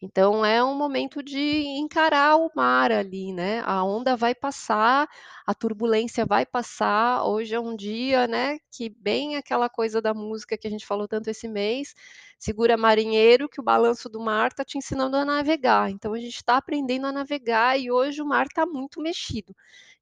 Então 0.00 0.44
é 0.44 0.62
um 0.62 0.74
momento 0.76 1.22
de 1.22 1.38
encarar 1.78 2.36
o 2.36 2.50
mar 2.54 2.92
ali, 2.92 3.32
né, 3.32 3.62
a 3.64 3.82
onda 3.82 4.16
vai 4.16 4.34
passar, 4.34 5.08
a 5.46 5.54
turbulência 5.54 6.26
vai 6.26 6.44
passar, 6.44 7.24
hoje 7.24 7.54
é 7.54 7.60
um 7.60 7.74
dia, 7.74 8.26
né, 8.26 8.58
que 8.70 8.90
bem 8.90 9.36
aquela 9.36 9.68
coisa 9.68 10.02
da 10.02 10.12
música 10.12 10.58
que 10.58 10.66
a 10.66 10.70
gente 10.70 10.86
falou 10.86 11.08
tanto 11.08 11.30
esse 11.30 11.48
mês, 11.48 11.94
segura 12.38 12.76
marinheiro 12.76 13.48
que 13.48 13.60
o 13.60 13.64
balanço 13.64 14.08
do 14.08 14.20
mar 14.20 14.48
está 14.48 14.64
te 14.64 14.76
ensinando 14.76 15.16
a 15.16 15.24
navegar, 15.24 15.90
então 15.90 16.12
a 16.12 16.18
gente 16.18 16.36
está 16.36 16.56
aprendendo 16.58 17.06
a 17.06 17.12
navegar 17.12 17.78
e 17.78 17.90
hoje 17.90 18.20
o 18.20 18.26
mar 18.26 18.46
está 18.46 18.66
muito 18.66 19.00
mexido. 19.00 19.54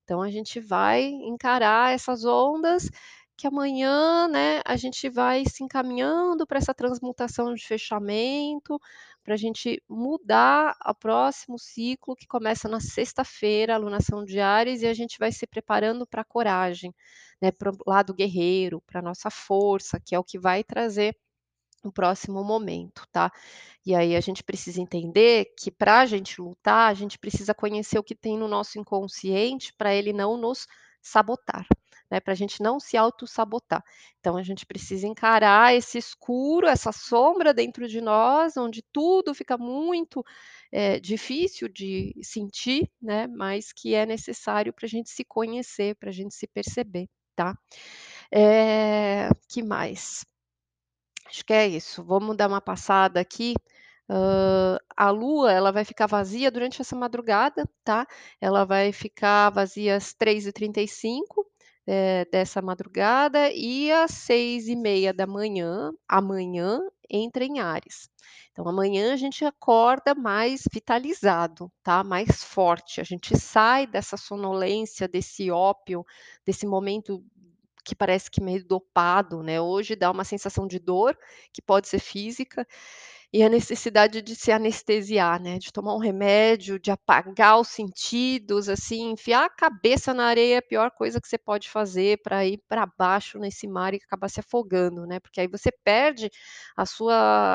Então 0.04 0.20
a 0.20 0.30
gente 0.30 0.58
vai 0.58 1.04
encarar 1.04 1.94
essas 1.94 2.24
ondas 2.24 2.90
que 3.42 3.46
amanhã, 3.48 4.28
né, 4.28 4.60
a 4.64 4.76
gente 4.76 5.08
vai 5.08 5.42
se 5.44 5.64
encaminhando 5.64 6.46
para 6.46 6.58
essa 6.58 6.72
transmutação 6.72 7.52
de 7.52 7.66
fechamento, 7.66 8.80
para 9.20 9.34
a 9.34 9.36
gente 9.36 9.82
mudar 9.88 10.76
o 10.86 10.94
próximo 10.94 11.58
ciclo 11.58 12.14
que 12.14 12.24
começa 12.24 12.68
na 12.68 12.78
sexta-feira, 12.78 13.74
alunação 13.74 14.24
de 14.24 14.38
Ares, 14.38 14.82
e 14.82 14.86
a 14.86 14.94
gente 14.94 15.18
vai 15.18 15.32
se 15.32 15.44
preparando 15.44 16.06
para 16.06 16.22
a 16.22 16.24
coragem, 16.24 16.94
né, 17.40 17.50
para 17.50 17.72
o 17.72 17.76
lado 17.84 18.14
guerreiro, 18.14 18.80
para 18.86 19.00
a 19.00 19.02
nossa 19.02 19.28
força, 19.28 19.98
que 19.98 20.14
é 20.14 20.18
o 20.20 20.24
que 20.24 20.38
vai 20.38 20.62
trazer 20.62 21.16
o 21.82 21.90
próximo 21.90 22.44
momento, 22.44 23.08
tá? 23.10 23.32
E 23.84 23.92
aí 23.92 24.14
a 24.14 24.20
gente 24.20 24.44
precisa 24.44 24.80
entender 24.80 25.46
que 25.58 25.68
para 25.68 25.98
a 25.98 26.06
gente 26.06 26.40
lutar, 26.40 26.88
a 26.88 26.94
gente 26.94 27.18
precisa 27.18 27.52
conhecer 27.52 27.98
o 27.98 28.04
que 28.04 28.14
tem 28.14 28.38
no 28.38 28.46
nosso 28.46 28.78
inconsciente 28.78 29.74
para 29.76 29.92
ele 29.92 30.12
não 30.12 30.36
nos 30.36 30.68
sabotar 31.02 31.66
né, 32.12 32.20
para 32.20 32.34
a 32.34 32.36
gente 32.36 32.62
não 32.62 32.78
se 32.78 32.94
auto-sabotar. 32.94 33.82
Então, 34.20 34.36
a 34.36 34.42
gente 34.42 34.66
precisa 34.66 35.06
encarar 35.06 35.74
esse 35.74 35.96
escuro, 35.96 36.66
essa 36.66 36.92
sombra 36.92 37.54
dentro 37.54 37.88
de 37.88 38.02
nós, 38.02 38.54
onde 38.58 38.82
tudo 38.92 39.34
fica 39.34 39.56
muito 39.56 40.22
é, 40.70 41.00
difícil 41.00 41.68
de 41.68 42.14
sentir, 42.22 42.86
né, 43.00 43.26
mas 43.28 43.72
que 43.72 43.94
é 43.94 44.04
necessário 44.04 44.74
para 44.74 44.84
a 44.84 44.88
gente 44.88 45.08
se 45.08 45.24
conhecer, 45.24 45.96
para 45.96 46.10
a 46.10 46.12
gente 46.12 46.34
se 46.34 46.46
perceber, 46.46 47.08
tá? 47.34 47.56
É, 48.30 49.30
que 49.48 49.62
mais? 49.62 50.22
Acho 51.26 51.46
que 51.46 51.54
é 51.54 51.66
isso. 51.66 52.04
Vamos 52.04 52.36
dar 52.36 52.46
uma 52.46 52.60
passada 52.60 53.20
aqui 53.20 53.54
Hã, 54.14 54.78
a 54.96 55.10
lua, 55.10 55.52
ela 55.52 55.72
vai 55.72 55.84
ficar 55.86 56.06
vazia 56.06 56.50
durante 56.50 56.80
essa 56.82 56.94
madrugada, 56.94 57.66
tá, 57.82 58.06
ela 58.40 58.64
vai 58.64 58.92
ficar 58.92 59.48
vazia 59.50 59.96
às 59.96 60.12
3h35, 60.12 61.46
eh, 61.86 62.26
dessa 62.30 62.62
madrugada 62.62 63.50
e 63.50 63.90
às 63.90 64.12
6h30 64.12 65.92
amanhã 66.08 66.80
entra 67.10 67.44
em 67.44 67.60
Áries. 67.60 68.08
Então 68.52 68.68
amanhã 68.68 69.12
a 69.12 69.16
gente 69.16 69.44
acorda 69.44 70.14
mais 70.14 70.62
vitalizado, 70.72 71.70
tá, 71.82 72.04
mais 72.04 72.44
forte, 72.44 73.00
a 73.00 73.04
gente 73.04 73.36
sai 73.38 73.86
dessa 73.86 74.16
sonolência, 74.16 75.08
desse 75.08 75.50
ópio, 75.50 76.04
desse 76.46 76.66
momento 76.66 77.24
que 77.84 77.94
parece 77.96 78.30
que 78.30 78.40
meio 78.40 78.64
dopado, 78.64 79.42
né, 79.42 79.60
hoje 79.60 79.96
dá 79.96 80.10
uma 80.10 80.24
sensação 80.24 80.66
de 80.68 80.78
dor, 80.78 81.18
que 81.52 81.60
pode 81.60 81.88
ser 81.88 81.98
física, 81.98 82.66
e 83.32 83.42
a 83.42 83.48
necessidade 83.48 84.20
de 84.22 84.34
se 84.36 84.52
anestesiar, 84.52 85.40
né, 85.40 85.58
de 85.58 85.72
tomar 85.72 85.94
um 85.94 85.98
remédio, 85.98 86.78
de 86.78 86.90
apagar 86.90 87.58
os 87.60 87.68
sentidos, 87.68 88.68
assim, 88.68 89.10
enfiar 89.12 89.44
a 89.46 89.50
cabeça 89.50 90.12
na 90.14 90.26
areia 90.26 90.56
é 90.56 90.58
a 90.58 90.62
pior 90.62 90.90
coisa 90.90 91.20
que 91.20 91.26
você 91.28 91.38
pode 91.38 91.70
fazer 91.70 92.20
para 92.22 92.44
ir 92.46 92.58
para 92.68 92.86
baixo 92.98 93.38
nesse 93.38 93.66
mar 93.66 93.94
e 93.94 93.98
acabar 94.04 94.28
se 94.28 94.40
afogando, 94.40 95.06
né, 95.06 95.18
porque 95.20 95.40
aí 95.40 95.48
você 95.48 95.70
perde 95.84 96.30
a 96.76 96.84
sua 96.86 97.14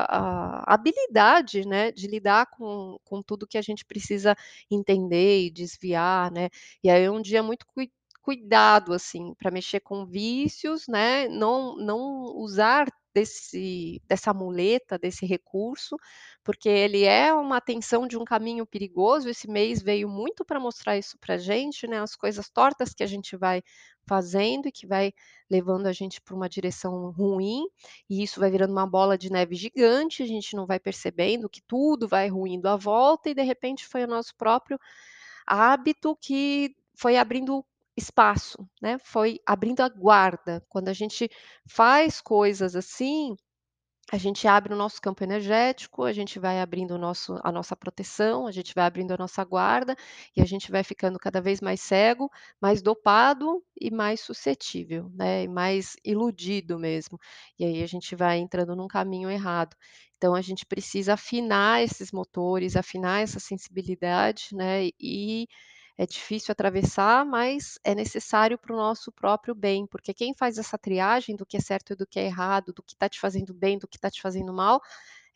a 0.10 0.74
habilidade, 0.74 1.66
né, 1.68 1.92
de 1.92 2.08
lidar 2.08 2.48
com 2.48 2.98
com 3.04 3.22
tudo 3.22 3.48
que 3.48 3.58
a 3.58 3.62
gente 3.62 3.86
precisa 3.86 4.36
entender 4.72 5.46
e 5.46 5.52
desviar, 5.52 6.32
né. 6.32 6.50
E 6.84 6.90
aí 6.90 7.04
é 7.04 7.12
um 7.12 7.22
dia 7.22 7.44
muito 7.44 7.66
cui 7.68 7.92
cuidado, 8.22 8.94
assim, 8.94 9.34
para 9.40 9.50
mexer 9.52 9.80
com 9.80 10.06
vícios, 10.06 10.86
né, 10.88 11.28
não 11.30 11.78
não 11.78 12.00
usar 12.36 12.88
desse 13.18 14.00
dessa 14.08 14.32
muleta, 14.32 14.98
desse 14.98 15.26
recurso, 15.26 15.98
porque 16.44 16.70
ele 16.70 17.04
é 17.04 17.34
uma 17.34 17.58
atenção 17.58 18.08
de 18.08 18.16
um 18.16 18.24
caminho 18.24 18.66
perigoso. 18.66 19.28
Esse 19.28 19.50
mês 19.50 19.82
veio 19.82 20.08
muito 20.08 20.46
para 20.46 20.60
mostrar 20.60 20.98
isso 20.98 21.18
para 21.20 21.36
a 21.36 21.38
gente, 21.38 21.88
né, 21.88 22.00
as 22.00 22.16
coisas 22.16 22.48
tortas 22.50 22.94
que 22.94 23.04
a 23.04 23.08
gente 23.08 23.36
vai 23.36 23.64
fazendo 24.08 24.68
e 24.68 24.72
que 24.72 24.86
vai 24.86 25.12
levando 25.50 25.88
a 25.88 25.92
gente 25.94 26.22
para 26.22 26.36
uma 26.36 26.48
direção 26.48 27.12
ruim, 27.12 27.64
e 28.10 28.24
isso 28.24 28.40
vai 28.40 28.52
virando 28.52 28.72
uma 28.72 28.88
bola 28.88 29.18
de 29.18 29.32
neve 29.32 29.56
gigante, 29.56 30.24
a 30.24 30.28
gente 30.28 30.56
não 30.56 30.66
vai 30.66 30.80
percebendo 30.80 31.50
que 31.50 31.62
tudo 31.68 32.08
vai 32.08 32.30
ruindo 32.30 32.68
à 32.68 32.76
volta 32.78 33.30
e 33.30 33.34
de 33.34 33.42
repente 33.44 33.86
foi 33.88 34.04
o 34.04 34.08
nosso 34.08 34.36
próprio 34.38 34.80
hábito 35.46 36.16
que 36.22 36.76
foi 36.96 37.18
abrindo 37.18 37.66
espaço, 37.98 38.58
né, 38.82 38.98
foi 39.04 39.40
abrindo 39.46 39.82
a 39.82 39.90
guarda. 39.90 40.64
Quando 40.70 40.90
a 40.90 40.94
gente 40.94 41.30
faz 41.68 42.22
coisas 42.22 42.76
assim, 42.76 43.36
a 44.12 44.18
gente 44.18 44.48
abre 44.48 44.74
o 44.74 44.78
nosso 44.78 45.02
campo 45.02 45.24
energético, 45.24 46.04
a 46.04 46.14
gente 46.14 46.40
vai 46.40 46.62
abrindo 46.62 46.92
o 46.96 46.98
nosso 46.98 47.40
a 47.44 47.52
nossa 47.52 47.76
proteção, 47.76 48.48
a 48.48 48.52
gente 48.52 48.74
vai 48.74 48.86
abrindo 48.86 49.12
a 49.14 49.18
nossa 49.18 49.44
guarda, 49.44 49.96
e 50.36 50.42
a 50.42 50.46
gente 50.46 50.72
vai 50.72 50.84
ficando 50.84 51.20
cada 51.20 51.42
vez 51.42 51.60
mais 51.62 51.82
cego, 51.82 52.32
mais 52.62 52.82
dopado 52.82 53.62
e 53.80 53.92
mais 53.92 54.22
suscetível, 54.22 55.12
né, 55.14 55.44
e 55.44 55.48
mais 55.50 55.98
iludido 56.06 56.80
mesmo. 56.80 57.20
E 57.60 57.66
aí 57.66 57.84
a 57.84 57.88
gente 57.88 58.16
vai 58.16 58.38
entrando 58.40 58.76
num 58.76 58.88
caminho 58.88 59.30
errado. 59.30 59.76
Então 60.18 60.34
a 60.36 60.42
gente 60.42 60.66
precisa 60.66 61.14
afinar 61.16 61.84
esses 61.84 62.12
motores, 62.12 62.76
afinar 62.78 63.22
essa 63.24 63.40
sensibilidade, 63.40 64.50
né, 64.54 64.90
e 65.00 65.48
é 65.98 66.06
difícil 66.06 66.52
atravessar, 66.52 67.26
mas 67.26 67.80
é 67.84 67.96
necessário 67.96 68.58
para 68.58 68.74
o 68.74 68.78
nosso 68.78 69.12
próprio 69.12 69.56
bem, 69.56 69.88
porque 69.88 70.14
quem 70.14 70.34
faz 70.34 70.58
essa 70.58 70.78
triagem 70.78 71.36
do 71.36 71.46
que 71.46 71.58
é 71.58 71.60
certo 71.60 71.94
e 71.94 71.96
do 71.96 72.06
que 72.08 72.20
é 72.20 72.26
errado, 72.26 72.72
do 72.74 72.84
que 72.84 72.94
está 72.94 73.10
te 73.10 73.20
fazendo 73.20 73.54
bem, 73.54 73.78
do 73.78 73.88
que 73.88 73.98
está 73.98 74.10
te 74.10 74.22
fazendo 74.22 74.54
mal, 74.54 74.82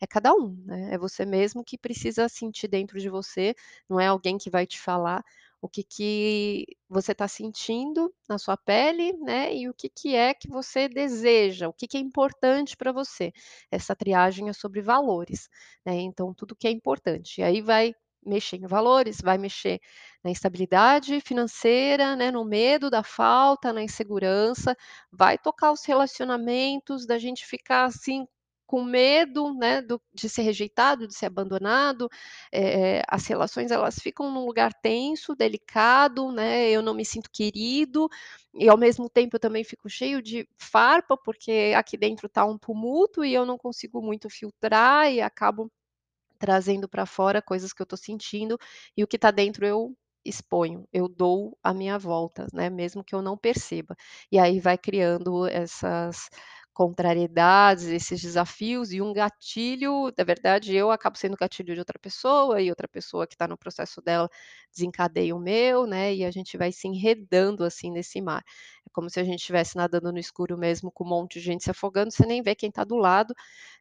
é 0.00 0.06
cada 0.06 0.32
um, 0.34 0.56
né? 0.64 0.94
É 0.94 0.98
você 0.98 1.24
mesmo 1.24 1.64
que 1.64 1.78
precisa 1.78 2.28
sentir 2.28 2.68
dentro 2.68 2.98
de 3.00 3.08
você, 3.08 3.54
não 3.88 4.00
é 4.00 4.06
alguém 4.06 4.38
que 4.38 4.50
vai 4.50 4.66
te 4.66 4.80
falar 4.80 5.24
o 5.60 5.68
que, 5.68 5.84
que 5.84 6.66
você 6.88 7.12
está 7.12 7.28
sentindo 7.28 8.12
na 8.28 8.36
sua 8.36 8.56
pele, 8.56 9.12
né? 9.18 9.54
E 9.54 9.68
o 9.68 9.74
que, 9.74 9.88
que 9.88 10.16
é 10.16 10.34
que 10.34 10.48
você 10.48 10.88
deseja, 10.88 11.68
o 11.68 11.72
que, 11.72 11.86
que 11.86 11.96
é 11.96 12.00
importante 12.00 12.76
para 12.76 12.90
você. 12.90 13.32
Essa 13.70 13.94
triagem 13.94 14.48
é 14.48 14.52
sobre 14.52 14.82
valores, 14.82 15.48
né? 15.86 15.94
Então, 16.00 16.34
tudo 16.34 16.56
que 16.56 16.66
é 16.66 16.70
importante. 16.72 17.40
E 17.40 17.44
aí 17.44 17.62
vai 17.62 17.94
mexer 18.24 18.56
em 18.56 18.66
valores, 18.66 19.20
vai 19.22 19.38
mexer 19.38 19.80
na 20.22 20.30
instabilidade 20.30 21.20
financeira, 21.20 22.14
né, 22.16 22.30
no 22.30 22.44
medo 22.44 22.90
da 22.90 23.02
falta, 23.02 23.72
na 23.72 23.82
insegurança, 23.82 24.76
vai 25.10 25.36
tocar 25.38 25.72
os 25.72 25.84
relacionamentos, 25.84 27.06
da 27.06 27.18
gente 27.18 27.44
ficar 27.44 27.84
assim 27.84 28.26
com 28.72 28.82
medo, 28.82 29.52
né, 29.52 29.82
do, 29.82 30.00
de 30.14 30.30
ser 30.30 30.40
rejeitado, 30.40 31.06
de 31.06 31.14
ser 31.14 31.26
abandonado, 31.26 32.08
é, 32.50 33.02
as 33.06 33.26
relações 33.26 33.70
elas 33.70 33.98
ficam 33.98 34.30
num 34.32 34.46
lugar 34.46 34.72
tenso, 34.72 35.34
delicado, 35.34 36.32
né, 36.32 36.70
eu 36.70 36.80
não 36.80 36.94
me 36.94 37.04
sinto 37.04 37.30
querido, 37.30 38.08
e 38.54 38.70
ao 38.70 38.78
mesmo 38.78 39.10
tempo 39.10 39.36
eu 39.36 39.40
também 39.40 39.62
fico 39.62 39.90
cheio 39.90 40.22
de 40.22 40.48
farpa, 40.56 41.18
porque 41.18 41.74
aqui 41.76 41.98
dentro 41.98 42.28
está 42.28 42.46
um 42.46 42.56
tumulto 42.56 43.22
e 43.22 43.34
eu 43.34 43.44
não 43.44 43.58
consigo 43.58 44.00
muito 44.00 44.30
filtrar 44.30 45.12
e 45.12 45.20
acabo 45.20 45.70
trazendo 46.42 46.88
para 46.90 47.06
fora 47.06 47.40
coisas 47.42 47.72
que 47.72 47.80
eu 47.82 47.86
estou 47.86 47.98
sentindo 47.98 48.58
e 48.98 49.04
o 49.04 49.08
que 49.08 49.16
está 49.16 49.30
dentro 49.30 49.64
eu 49.66 49.96
exponho, 50.26 50.86
eu 50.92 51.08
dou 51.08 51.56
a 51.62 51.74
minha 51.74 51.98
volta, 51.98 52.46
né, 52.52 52.70
mesmo 52.70 53.04
que 53.04 53.14
eu 53.14 53.22
não 53.22 53.38
perceba. 53.38 53.96
E 54.30 54.38
aí 54.40 54.60
vai 54.60 54.78
criando 54.78 55.46
essas 55.48 56.28
contrariedades, 56.74 57.84
esses 57.86 58.20
desafios 58.22 58.92
e 58.92 59.02
um 59.02 59.12
gatilho 59.12 60.10
na 60.16 60.24
verdade 60.24 60.74
eu 60.74 60.90
acabo 60.90 61.18
sendo 61.18 61.36
gatilho 61.36 61.74
de 61.74 61.80
outra 61.80 61.98
pessoa 62.00 62.62
e 62.62 62.70
outra 62.70 62.88
pessoa 62.88 63.26
que 63.26 63.34
está 63.34 63.46
no 63.46 63.58
processo 63.58 64.00
dela 64.02 64.28
desencadeia 64.74 65.36
o 65.36 65.40
meu, 65.40 65.86
né, 65.86 66.14
e 66.14 66.24
a 66.24 66.30
gente 66.30 66.56
vai 66.58 66.72
se 66.72 66.88
enredando, 66.88 67.64
assim, 67.64 67.90
nesse 67.92 68.20
mar. 68.22 68.42
É 68.92 68.94
como 68.94 69.08
se 69.08 69.18
a 69.18 69.24
gente 69.24 69.38
estivesse 69.40 69.74
nadando 69.76 70.12
no 70.12 70.18
escuro 70.18 70.56
mesmo 70.58 70.92
com 70.92 71.04
um 71.04 71.08
monte 71.08 71.34
de 71.38 71.40
gente 71.46 71.64
se 71.64 71.70
afogando, 71.70 72.10
você 72.12 72.26
nem 72.26 72.42
vê 72.42 72.54
quem 72.54 72.68
está 72.68 72.84
do 72.84 72.96
lado, 72.96 73.34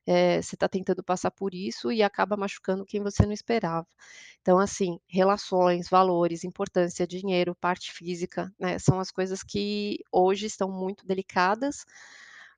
eh, 0.07 0.41
você 0.41 0.55
está 0.55 0.69
tentando 0.69 1.03
passar 1.03 1.31
por 1.31 1.53
isso 1.53 1.91
e 1.91 2.01
acaba 2.01 2.37
machucando 2.37 2.85
quem 2.85 3.01
você 3.01 3.25
não 3.25 3.33
esperava. 3.33 3.87
Então, 4.41 4.57
assim, 4.59 4.99
relações, 5.07 5.89
valores, 5.89 6.43
importância, 6.45 7.05
dinheiro, 7.05 7.55
parte 7.55 7.91
física, 7.91 8.53
né, 8.59 8.79
são 8.79 8.99
as 8.99 9.11
coisas 9.11 9.43
que 9.43 9.99
hoje 10.11 10.45
estão 10.45 10.71
muito 10.71 11.05
delicadas, 11.05 11.85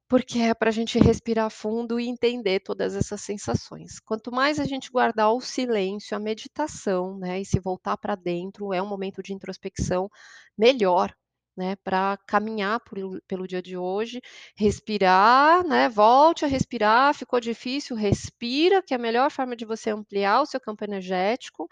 porque 0.07 0.39
é 0.39 0.53
para 0.53 0.69
a 0.69 0.73
gente 0.73 0.99
respirar 0.99 1.49
fundo 1.49 1.99
e 1.99 2.07
entender 2.07 2.59
todas 2.59 2.95
essas 2.95 3.21
sensações. 3.21 3.99
Quanto 3.99 4.31
mais 4.31 4.59
a 4.59 4.65
gente 4.65 4.91
guardar 4.91 5.33
o 5.33 5.41
silêncio, 5.41 6.15
a 6.15 6.19
meditação, 6.19 7.17
né, 7.17 7.41
e 7.41 7.45
se 7.45 7.59
voltar 7.59 7.97
para 7.97 8.15
dentro, 8.15 8.73
é 8.73 8.81
um 8.81 8.87
momento 8.87 9.23
de 9.23 9.33
introspecção, 9.33 10.09
melhor, 10.57 11.13
né, 11.55 11.75
para 11.77 12.17
caminhar 12.27 12.79
pelo 12.81 13.21
pelo 13.27 13.47
dia 13.47 13.61
de 13.61 13.77
hoje, 13.77 14.21
respirar, 14.55 15.65
né, 15.67 15.89
volte 15.89 16.45
a 16.45 16.47
respirar, 16.47 17.13
ficou 17.13 17.39
difícil, 17.39 17.95
respira, 17.95 18.81
que 18.81 18.93
é 18.93 18.97
a 18.97 18.99
melhor 18.99 19.31
forma 19.31 19.55
de 19.55 19.65
você 19.65 19.91
ampliar 19.91 20.41
o 20.41 20.45
seu 20.45 20.59
campo 20.59 20.83
energético, 20.83 21.67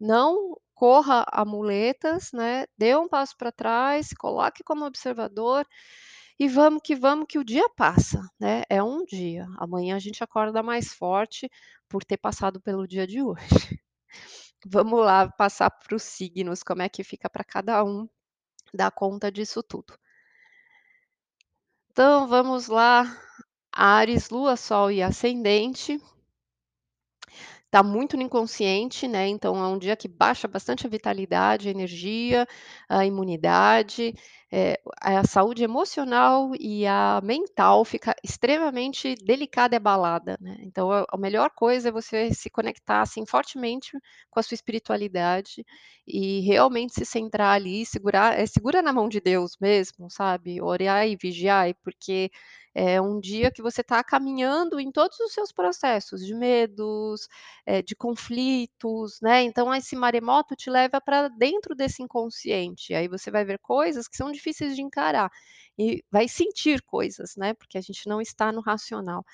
não 0.00 0.56
corra 0.74 1.24
a 1.32 1.44
muletas, 1.44 2.30
né, 2.32 2.66
dê 2.78 2.96
um 2.96 3.08
passo 3.08 3.36
para 3.36 3.52
trás, 3.52 4.08
coloque 4.18 4.62
como 4.64 4.84
observador, 4.84 5.66
e 6.38 6.48
vamos 6.48 6.82
que 6.84 6.94
vamos 6.94 7.26
que 7.28 7.38
o 7.38 7.44
dia 7.44 7.68
passa, 7.76 8.20
né, 8.40 8.62
é 8.70 8.82
um 8.82 9.04
dia, 9.04 9.46
amanhã 9.58 9.96
a 9.96 9.98
gente 9.98 10.22
acorda 10.24 10.62
mais 10.62 10.92
forte 10.92 11.48
por 11.88 12.04
ter 12.04 12.16
passado 12.18 12.60
pelo 12.60 12.86
dia 12.86 13.06
de 13.06 13.22
hoje. 13.22 13.38
Vamos 14.66 15.00
lá 15.00 15.28
passar 15.30 15.70
para 15.70 15.94
os 15.96 16.02
signos, 16.02 16.62
como 16.62 16.82
é 16.82 16.88
que 16.88 17.04
fica 17.04 17.30
para 17.30 17.44
cada 17.44 17.84
um 17.84 18.08
dar 18.72 18.90
conta 18.90 19.30
disso 19.30 19.62
tudo. 19.62 19.98
Então 21.90 22.26
vamos 22.28 22.68
lá, 22.68 23.04
Áries, 23.72 24.30
Lua, 24.30 24.56
Sol 24.56 24.90
e 24.90 25.02
Ascendente. 25.02 26.00
Tá 27.70 27.82
muito 27.82 28.16
no 28.16 28.22
inconsciente, 28.22 29.08
né, 29.08 29.26
então 29.26 29.56
é 29.56 29.66
um 29.66 29.78
dia 29.78 29.96
que 29.96 30.08
baixa 30.08 30.46
bastante 30.46 30.86
a 30.86 30.90
vitalidade, 30.90 31.68
a 31.68 31.70
energia, 31.70 32.46
a 32.88 33.04
imunidade, 33.04 34.14
eh, 34.52 34.78
a 35.00 35.24
saúde 35.26 35.64
emocional 35.64 36.52
e 36.60 36.86
a 36.86 37.20
mental 37.22 37.84
fica 37.84 38.14
extremamente 38.24 39.14
delicada 39.16 39.74
e 39.74 39.78
abalada, 39.78 40.36
né, 40.40 40.56
então 40.60 40.90
a 40.92 41.16
melhor 41.18 41.50
coisa 41.50 41.88
é 41.88 41.92
você 41.92 42.32
se 42.34 42.48
conectar, 42.50 43.02
assim, 43.02 43.26
fortemente 43.26 43.90
com 44.30 44.40
a 44.40 44.42
sua 44.42 44.54
espiritualidade 44.54 45.64
e 46.06 46.40
realmente 46.40 46.94
se 46.94 47.04
centrar 47.04 47.54
ali, 47.54 47.84
segurar 47.84 48.38
eh, 48.38 48.46
segura 48.46 48.82
na 48.82 48.92
mão 48.92 49.08
de 49.08 49.20
Deus 49.20 49.56
mesmo, 49.60 50.08
sabe, 50.10 50.60
orai 50.62 51.12
e 51.12 51.16
vigiai, 51.16 51.74
porque 51.74 52.30
é 52.76 53.00
um 53.00 53.18
dia 53.20 53.50
que 53.50 53.62
você 53.62 53.80
está 53.82 54.04
caminhando 54.04 54.78
em 54.80 54.92
todos 54.92 55.18
os 55.20 55.32
seus 55.32 55.52
processos 55.52 56.20
de 56.26 56.34
medos, 56.34 57.26
eh, 57.66 57.82
de 57.82 57.96
conflitos, 57.96 59.18
né, 59.22 59.42
então 59.44 59.74
esse 59.74 59.96
maremoto 59.96 60.54
te 60.56 60.70
leva 60.70 61.00
para 61.00 61.28
dentro 61.28 61.74
desse 61.74 62.02
inconsciente, 62.02 62.94
aí 62.94 63.08
você 63.08 63.30
vai 63.30 63.44
ver 63.46 63.58
coisas 63.60 64.08
que 64.08 64.16
são 64.16 64.30
difíceis 64.32 64.76
de 64.76 64.82
encarar, 64.82 65.30
e 65.78 66.02
vai 66.10 66.28
sentir 66.28 66.82
coisas, 66.82 67.34
né, 67.36 67.54
porque 67.54 67.78
a 67.78 67.82
gente 67.82 68.08
não 68.08 68.20
está 68.20 68.52
no 68.52 68.60
racional. 68.62 69.24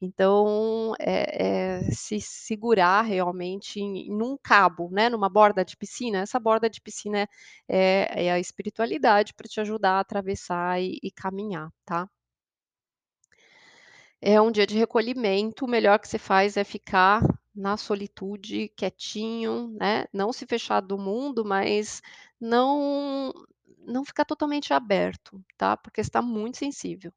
Então, 0.00 0.94
é 1.00 1.78
é 1.80 1.90
se 1.92 2.20
segurar 2.20 3.02
realmente 3.02 3.80
em 3.80 4.08
num 4.16 4.36
cabo, 4.42 4.90
né, 4.92 5.08
numa 5.08 5.28
borda 5.28 5.64
de 5.64 5.76
piscina, 5.76 6.20
essa 6.20 6.40
borda 6.40 6.68
de 6.70 6.80
piscina 6.80 7.28
é 7.68 8.26
é 8.26 8.32
a 8.32 8.38
espiritualidade 8.40 9.34
para 9.34 9.48
te 9.48 9.60
ajudar 9.60 9.92
a 9.98 10.00
atravessar 10.00 10.80
e 10.82 10.98
e 11.02 11.10
caminhar, 11.12 11.70
tá. 11.84 12.08
É 14.24 14.40
um 14.40 14.50
dia 14.52 14.66
de 14.66 14.78
recolhimento, 14.78 15.64
o 15.64 15.68
melhor 15.68 15.98
que 15.98 16.06
você 16.08 16.16
faz 16.18 16.56
é 16.56 16.62
ficar 16.64 17.22
na 17.54 17.76
solitude, 17.76 18.68
quietinho, 18.76 19.68
né, 19.78 20.06
não 20.12 20.32
se 20.32 20.46
fechar 20.46 20.80
do 20.80 20.96
mundo, 20.96 21.44
mas 21.44 22.00
não 22.40 23.32
não 23.84 24.04
ficar 24.04 24.24
totalmente 24.24 24.72
aberto, 24.72 25.44
tá, 25.58 25.76
porque 25.76 26.00
está 26.00 26.22
muito 26.22 26.56
sensível. 26.58 27.12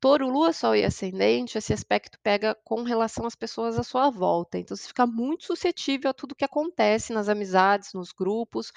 Touro, 0.00 0.28
Lua, 0.28 0.52
Sol 0.52 0.76
e 0.76 0.84
Ascendente, 0.84 1.58
esse 1.58 1.72
aspecto 1.72 2.18
pega 2.22 2.54
com 2.64 2.82
relação 2.84 3.26
às 3.26 3.34
pessoas 3.34 3.76
à 3.76 3.82
sua 3.82 4.10
volta, 4.10 4.56
então 4.56 4.76
você 4.76 4.86
fica 4.86 5.04
muito 5.06 5.44
suscetível 5.44 6.10
a 6.10 6.14
tudo 6.14 6.36
que 6.36 6.44
acontece 6.44 7.12
nas 7.12 7.28
amizades, 7.28 7.92
nos 7.92 8.12
grupos, 8.12 8.72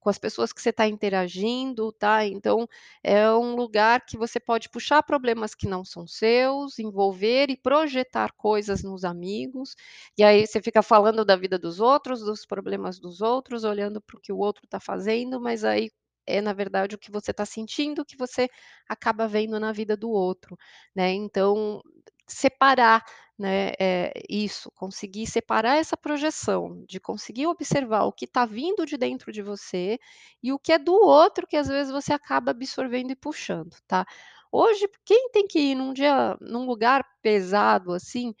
com 0.00 0.08
as 0.08 0.18
pessoas 0.18 0.50
que 0.50 0.62
você 0.62 0.70
está 0.70 0.86
interagindo, 0.88 1.92
tá, 1.92 2.24
então 2.26 2.66
é 3.02 3.30
um 3.32 3.54
lugar 3.54 4.04
que 4.06 4.16
você 4.16 4.40
pode 4.40 4.70
puxar 4.70 5.02
problemas 5.02 5.54
que 5.54 5.68
não 5.68 5.84
são 5.84 6.06
seus, 6.06 6.78
envolver 6.78 7.50
e 7.50 7.56
projetar 7.56 8.32
coisas 8.32 8.82
nos 8.82 9.04
amigos, 9.04 9.74
e 10.16 10.24
aí 10.24 10.46
você 10.46 10.60
fica 10.62 10.82
falando 10.82 11.22
da 11.24 11.36
vida 11.36 11.58
dos 11.58 11.80
outros, 11.80 12.20
dos 12.20 12.46
problemas 12.46 12.98
dos 12.98 13.20
outros, 13.20 13.64
olhando 13.64 14.00
para 14.00 14.16
o 14.16 14.20
que 14.20 14.32
o 14.32 14.38
outro 14.38 14.64
está 14.64 14.80
fazendo, 14.80 15.38
mas 15.38 15.64
aí 15.64 15.90
é 16.26 16.40
na 16.40 16.52
verdade 16.52 16.94
o 16.94 16.98
que 16.98 17.10
você 17.10 17.30
está 17.32 17.44
sentindo, 17.46 18.04
que 18.04 18.16
você 18.16 18.48
acaba 18.88 19.28
vendo 19.28 19.58
na 19.60 19.72
vida 19.72 19.96
do 19.96 20.10
outro, 20.10 20.56
né, 20.94 21.12
então 21.12 21.80
separar, 22.28 23.04
né, 23.38 23.72
eh, 23.80 24.12
isso, 24.28 24.70
conseguir 24.76 25.26
separar 25.26 25.76
essa 25.78 25.96
projeção, 25.96 26.84
de 26.88 26.98
conseguir 27.00 27.46
observar 27.48 28.04
o 28.04 28.12
que 28.12 28.24
está 28.26 28.46
vindo 28.46 28.86
de 28.86 28.96
dentro 28.96 29.32
de 29.32 29.42
você, 29.42 29.98
e 30.42 30.52
o 30.52 30.58
que 30.58 30.72
é 30.72 30.78
do 30.78 30.94
outro 30.94 31.46
que 31.46 31.56
às 31.56 31.68
vezes 31.68 31.92
você 31.92 32.12
acaba 32.14 32.52
absorvendo 32.52 33.10
e 33.12 33.16
puxando, 33.16 33.76
tá. 33.86 34.06
Hoje 34.52 34.88
quem 35.04 35.30
tem 35.30 35.46
que 35.46 35.58
ir 35.58 35.74
num 35.74 35.92
dia 35.94 36.36
num 36.40 36.66
lugar 36.66 37.04
pesado, 37.22 37.92
assim, 37.92 38.34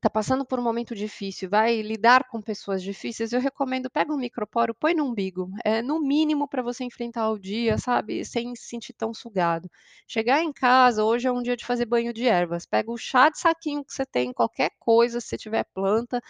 está 0.00 0.08
passando 0.10 0.46
por 0.46 0.58
um 0.58 0.62
momento 0.62 0.94
difícil, 0.94 1.48
vai 1.50 1.82
lidar 1.82 2.24
com 2.28 2.40
pessoas 2.40 2.82
difíceis, 2.82 3.32
eu 3.34 3.40
recomendo 3.40 3.90
pega 3.90 4.12
um 4.12 4.16
microporo, 4.16 4.74
põe 4.74 4.94
no 4.94 5.04
umbigo, 5.04 5.50
é 5.62 5.82
no 5.82 6.00
mínimo 6.00 6.48
para 6.48 6.62
você 6.62 6.84
enfrentar 6.84 7.30
o 7.30 7.38
dia, 7.38 7.76
sabe, 7.76 8.24
sem 8.24 8.54
se 8.56 8.64
sentir 8.68 8.94
tão 8.94 9.12
sugado. 9.12 9.70
Chegar 10.08 10.42
em 10.42 10.52
casa, 10.54 11.04
hoje 11.04 11.28
é 11.28 11.32
um 11.32 11.42
dia 11.42 11.54
de 11.54 11.66
fazer 11.66 11.84
banho 11.84 12.14
de 12.14 12.26
ervas, 12.26 12.64
pega 12.64 12.90
o 12.90 12.96
chá 12.96 13.28
de 13.28 13.38
saquinho 13.38 13.84
que 13.84 13.92
você 13.92 14.06
tem, 14.06 14.32
qualquer 14.32 14.70
coisa, 14.78 15.20
se 15.20 15.36
tiver 15.36 15.64
planta, 15.74 16.22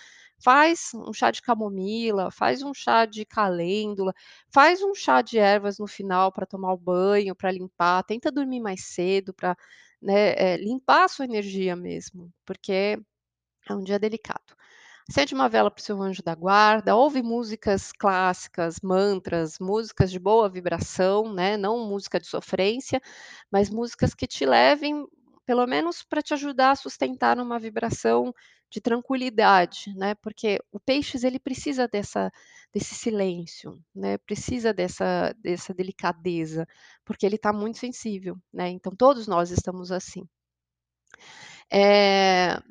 faz 0.43 0.91
um 0.95 1.13
chá 1.13 1.31
de 1.31 1.41
camomila, 1.43 2.31
faz 2.33 2.63
um 2.63 2.73
chá 2.75 3.05
de 3.07 3.25
calêndula, 3.25 4.13
faz 4.53 4.83
um 4.83 4.95
chá 4.95 5.23
de 5.23 5.39
ervas 5.39 5.79
no 5.79 5.87
final 5.87 6.33
para 6.33 6.47
tomar 6.47 6.73
o 6.73 6.77
banho, 6.79 7.37
para 7.37 7.53
limpar, 7.53 8.03
tenta 8.05 8.33
dormir 8.33 8.61
mais 8.61 8.85
cedo 8.87 9.33
para, 9.35 9.57
né, 10.03 10.33
eh, 10.37 10.57
limpar 10.57 11.05
a 11.05 11.09
sua 11.09 11.25
energia 11.25 11.77
mesmo, 11.77 12.33
porque 12.45 12.99
é 13.73 13.77
um 13.77 13.83
dia 13.83 13.99
delicado. 13.99 14.57
Acende 15.09 15.35
uma 15.35 15.49
vela 15.49 15.71
para 15.71 15.81
o 15.81 15.85
seu 15.85 16.01
anjo 16.01 16.23
da 16.23 16.35
guarda, 16.35 16.95
ouve 16.95 17.23
músicas 17.23 17.91
clássicas, 17.93 18.77
mantras, 18.83 19.59
músicas 19.59 20.11
de 20.11 20.19
boa 20.21 20.49
vibração, 20.49 21.33
né, 21.35 21.57
não 21.57 21.89
música 21.89 22.21
de 22.21 22.27
sofrência, 22.29 23.01
mas 23.51 23.71
músicas 23.71 24.15
que 24.15 24.27
te 24.27 24.47
levem, 24.47 25.05
pelo 25.45 25.67
menos 25.67 26.03
para 26.05 26.23
te 26.23 26.33
ajudar 26.35 26.73
a 26.73 26.77
sustentar 26.77 27.37
numa 27.37 27.59
vibração 27.59 28.33
de 28.71 28.81
tranquilidade, 28.81 29.93
né, 29.97 30.15
porque 30.17 30.61
o 30.71 30.79
peixes 30.79 31.25
ele 31.25 31.41
precisa 31.41 31.89
dessa 31.89 32.31
desse 32.73 32.95
silêncio, 32.95 33.77
né, 33.93 34.17
precisa 34.19 34.73
dessa 34.73 35.35
dessa 35.41 35.75
delicadeza, 35.75 36.69
porque 37.05 37.27
ele 37.27 37.35
está 37.35 37.53
muito 37.53 37.79
sensível, 37.79 38.37
né, 38.53 38.69
então 38.69 38.95
todos 38.95 39.27
nós 39.27 39.51
estamos 39.51 39.91
assim. 39.91 40.23
Hã, 41.73 42.63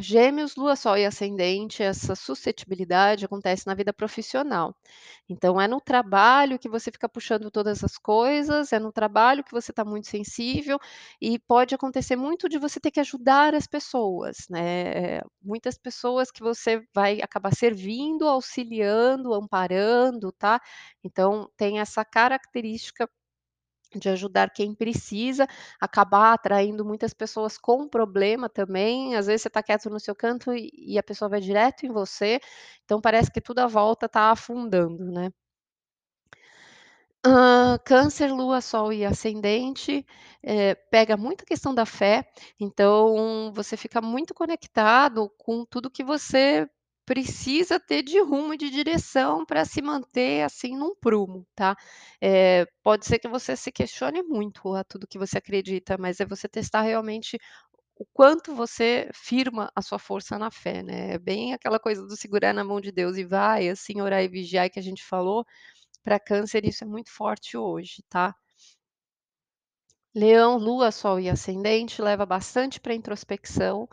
Gêmeos, 0.00 0.56
Lua, 0.56 0.74
Sol 0.74 0.96
e 0.98 1.04
Ascendente, 1.06 1.82
essa 1.82 2.14
suscetibilidade 2.16 3.24
acontece 3.24 3.66
na 3.66 3.74
vida 3.74 3.92
profissional. 3.92 4.74
Então 5.28 5.60
é 5.60 5.68
no 5.68 5.80
trabalho 5.80 6.58
que 6.58 6.68
você 6.68 6.90
fica 6.90 7.08
puxando 7.08 7.50
todas 7.50 7.84
as 7.84 7.96
coisas, 7.98 8.72
é 8.72 8.78
no 8.80 8.92
trabalho 8.92 9.44
que 9.44 9.52
você 9.52 9.70
está 9.72 9.84
muito 9.84 10.08
sensível 10.08 10.78
e 11.20 11.38
pode 11.38 11.74
acontecer 11.74 12.16
muito 12.16 12.48
de 12.48 12.58
você 12.58 12.80
ter 12.80 12.90
que 12.90 13.00
ajudar 13.00 13.54
as 13.54 13.66
pessoas, 13.66 14.46
né, 14.50 15.20
muitas 15.42 15.78
pessoas 15.78 16.30
que 16.30 16.40
você 16.42 16.82
vai 16.94 17.20
acabar 17.22 17.54
servindo, 17.54 18.26
auxiliando, 18.28 19.34
amparando, 19.34 20.32
tá. 20.32 20.60
Então 21.04 21.48
tem 21.56 21.78
essa 21.80 22.04
característica 22.04 23.08
de 23.96 24.08
ajudar 24.08 24.50
quem 24.50 24.74
precisa, 24.74 25.46
acabar 25.80 26.32
atraindo 26.34 26.84
muitas 26.84 27.12
pessoas 27.14 27.58
com 27.58 27.88
problema 27.88 28.48
também, 28.48 29.16
às 29.16 29.26
vezes 29.26 29.42
você 29.42 29.48
está 29.48 29.62
quieto 29.62 29.90
no 29.90 30.00
seu 30.00 30.14
canto 30.14 30.52
e 30.54 30.70
e 30.74 30.98
a 30.98 31.02
pessoa 31.02 31.28
vai 31.28 31.40
direto 31.40 31.84
em 31.86 31.92
você, 31.92 32.40
então 32.84 33.00
parece 33.00 33.30
que 33.30 33.40
tudo 33.40 33.60
à 33.60 33.66
volta 33.66 34.06
está 34.06 34.30
afundando, 34.30 35.04
né. 35.12 35.30
Hã, 37.24 37.78
câncer, 37.84 38.32
lua, 38.32 38.62
sol 38.62 38.92
e 38.94 39.04
ascendente, 39.04 40.06
eh, 40.42 40.74
pega 40.90 41.18
muito 41.18 41.42
a 41.42 41.46
questão 41.46 41.74
da 41.74 41.84
fé, 41.84 42.24
então 42.58 43.52
você 43.54 43.76
fica 43.76 44.00
muito 44.00 44.32
conectado 44.32 45.28
com 45.36 45.66
tudo 45.66 45.90
que 45.90 46.02
você 46.02 46.66
precisa 47.10 47.80
ter 47.80 48.02
de 48.04 48.20
rumo 48.20 48.54
e 48.54 48.56
de 48.56 48.70
direção 48.70 49.44
para 49.44 49.64
se 49.64 49.82
manter, 49.82 50.44
assim, 50.44 50.76
num 50.76 50.94
prumo, 50.94 51.44
tá. 51.56 51.76
Eh, 52.22 52.66
pode 52.84 53.04
ser 53.04 53.18
que 53.18 53.26
você 53.28 53.56
se 53.56 53.72
questione 53.72 54.22
muito 54.22 54.72
a 54.76 54.84
tudo 54.84 55.08
que 55.08 55.18
você 55.18 55.38
acredita, 55.38 55.98
mas 55.98 56.20
é 56.20 56.24
você 56.26 56.48
testar 56.48 56.82
realmente 56.82 57.36
o 57.96 58.06
quanto 58.14 58.54
você 58.54 59.10
firma 59.14 59.70
a 59.76 59.82
sua 59.82 59.98
força 59.98 60.38
na 60.38 60.50
fé, 60.50 60.82
né. 60.82 61.14
É 61.14 61.18
bem 61.18 61.54
aquela 61.54 61.80
coisa 61.80 62.02
do 62.06 62.16
segurar 62.16 62.54
na 62.54 62.64
mão 62.64 62.80
de 62.80 62.92
Deus 62.92 63.16
e 63.18 63.24
vai, 63.24 63.68
assim, 63.70 64.00
orar 64.02 64.22
e 64.22 64.28
vigiar 64.28 64.70
que 64.70 64.78
a 64.80 64.82
gente 64.82 65.04
falou, 65.04 65.44
para 66.04 66.20
câncer 66.20 66.64
isso 66.66 66.84
é 66.84 66.86
muito 66.88 67.10
forte 67.12 67.56
hoje, 67.58 68.02
tá. 68.10 68.34
Leão, 70.14 70.56
lua, 70.56 70.90
sol 70.92 71.18
e 71.20 71.28
ascendente 71.28 72.00
leva 72.02 72.24
bastante 72.26 72.80
para 72.80 72.94
introspecção, 72.94 73.88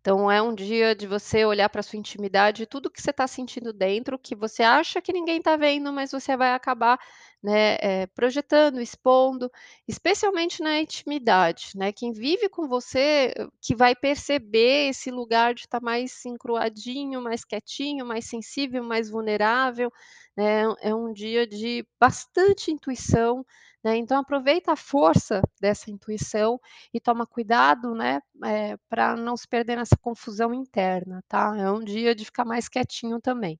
então 0.00 0.30
é 0.30 0.40
um 0.40 0.54
dia 0.54 0.94
de 0.94 1.06
você 1.06 1.44
olhar 1.44 1.68
para 1.68 1.82
sua 1.82 1.98
intimidade, 1.98 2.66
tudo 2.66 2.90
que 2.90 3.00
você 3.02 3.10
está 3.10 3.26
sentindo 3.26 3.72
dentro, 3.72 4.18
que 4.18 4.34
você 4.34 4.62
acha 4.62 5.00
que 5.02 5.12
ninguém 5.12 5.38
está 5.38 5.56
vendo, 5.56 5.92
mas 5.92 6.10
você 6.10 6.36
vai 6.36 6.54
acabar, 6.54 6.98
né, 7.42 7.76
eh, 7.80 8.06
projetando, 8.14 8.80
expondo, 8.80 9.50
especialmente 9.88 10.62
na 10.62 10.80
intimidade, 10.80 11.70
né. 11.76 11.92
Quem 11.92 12.12
vive 12.12 12.48
com 12.48 12.68
você, 12.68 13.32
que 13.62 13.74
vai 13.74 13.94
perceber 13.94 14.88
esse 14.90 15.10
lugar 15.10 15.54
de 15.54 15.62
estar 15.62 15.80
mais 15.80 16.24
encruadinho, 16.26 17.22
mais 17.22 17.44
quietinho, 17.44 18.04
mais 18.06 18.26
sensível, 18.26 18.82
mais 18.84 19.10
vulnerável, 19.10 19.90
né. 20.36 20.62
É 20.82 20.94
um 20.94 21.12
dia 21.12 21.46
de 21.46 21.86
bastante 22.00 22.70
intuição, 22.70 23.44
né, 23.84 23.96
então 23.96 24.18
aproveita 24.20 24.72
a 24.72 24.76
força 24.76 25.40
dessa 25.60 25.90
intuição 25.90 26.60
e 26.92 27.00
toma 27.00 27.26
cuidado, 27.26 27.94
né, 27.94 28.20
eh, 28.44 28.76
pra 28.88 29.16
não 29.16 29.36
se 29.36 29.48
perder 29.48 29.76
nessa 29.76 29.96
confusão 29.96 30.52
interna, 30.54 31.22
tá. 31.28 31.54
É 31.58 31.70
um 31.70 31.80
dia 31.84 32.14
de 32.14 32.24
ficar 32.26 32.44
mais 32.44 32.68
quietinho 32.68 33.20
também. 33.20 33.58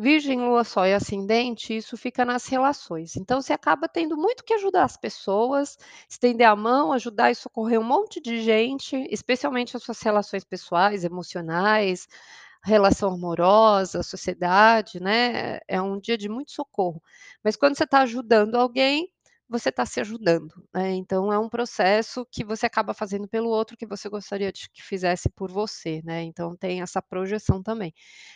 Virgem, 0.00 0.38
lua, 0.40 0.62
sol 0.62 0.86
e 0.86 0.94
ascendente, 0.94 1.76
isso 1.76 1.96
fica 1.96 2.24
nas 2.24 2.46
relações, 2.46 3.16
então 3.16 3.42
você 3.42 3.52
acaba 3.52 3.88
tendo 3.88 4.16
muito 4.16 4.44
que 4.44 4.54
ajudar 4.54 4.84
as 4.84 4.96
pessoas, 4.96 5.76
estender 6.08 6.46
a 6.46 6.54
mão, 6.54 6.92
ajudar 6.92 7.32
e 7.32 7.34
socorrer 7.34 7.80
um 7.80 7.84
monte 7.84 8.20
de 8.20 8.40
gente, 8.40 8.96
especialmente 9.10 9.76
as 9.76 9.82
suas 9.82 10.00
relações 10.00 10.44
pessoais, 10.44 11.02
emocionais, 11.02 12.06
relação 12.62 13.12
amorosa, 13.14 14.02
sociedade, 14.04 15.00
né, 15.00 15.58
é 15.66 15.82
um 15.82 15.98
dia 15.98 16.16
de 16.16 16.28
muito 16.28 16.52
socorro. 16.52 17.02
Mas 17.42 17.56
quando 17.56 17.76
você 17.76 17.84
está 17.84 18.00
ajudando 18.02 18.54
alguém, 18.54 19.10
você 19.48 19.70
está 19.70 19.86
se 19.86 20.00
ajudando, 20.00 20.52
né, 20.74 20.94
então 20.94 21.32
é 21.32 21.38
um 21.38 21.48
processo 21.48 22.26
que 22.30 22.44
você 22.44 22.66
acaba 22.66 22.94
fazendo 22.94 23.28
pelo 23.28 23.48
outro 23.50 23.76
que 23.76 23.86
você 23.86 24.08
gostaria 24.08 24.52
de 24.52 24.68
que 24.70 24.82
fizesse 24.82 25.28
por 25.30 25.50
você, 25.50 26.02
né, 26.04 26.22
então 26.22 26.56
tem 26.56 26.82
essa 26.82 27.00
projeção 27.02 27.62
também. 27.62 27.92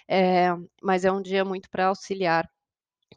Eh, 0.09 0.51
mas 0.83 1.05
é 1.05 1.13
um 1.13 1.23
dia 1.23 1.45
muito 1.45 1.71
para 1.71 1.87
auxiliar 1.89 2.49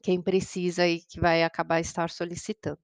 quem 0.04 0.22
precisa 0.22 0.88
e 0.88 1.02
que 1.02 1.20
vai 1.20 1.44
acabar 1.44 1.80
estar 1.82 2.10
solicitando. 2.12 2.80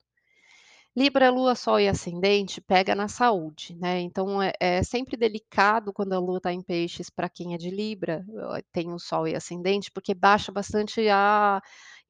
Libra, 0.96 1.30
lua, 1.30 1.56
sol 1.56 1.80
e 1.80 1.88
ascendente 1.88 2.60
pega 2.60 2.94
na 2.94 3.08
saúde, 3.08 3.76
né, 3.80 4.02
então 4.02 4.42
é 4.42 4.52
é 4.60 4.84
sempre 4.84 5.16
delicado 5.18 5.94
quando 5.94 6.12
a 6.14 6.20
lua 6.20 6.38
está 6.38 6.52
em 6.52 6.62
peixes 6.62 7.10
para 7.10 7.30
quem 7.30 7.54
é 7.54 7.58
de 7.58 7.70
Libra, 7.70 8.26
tem 8.74 8.92
o 8.94 9.00
sol 9.00 9.26
e 9.28 9.36
ascendente, 9.36 9.90
porque 9.92 10.14
baixa 10.14 10.52
bastante 10.52 11.08
a 11.10 11.62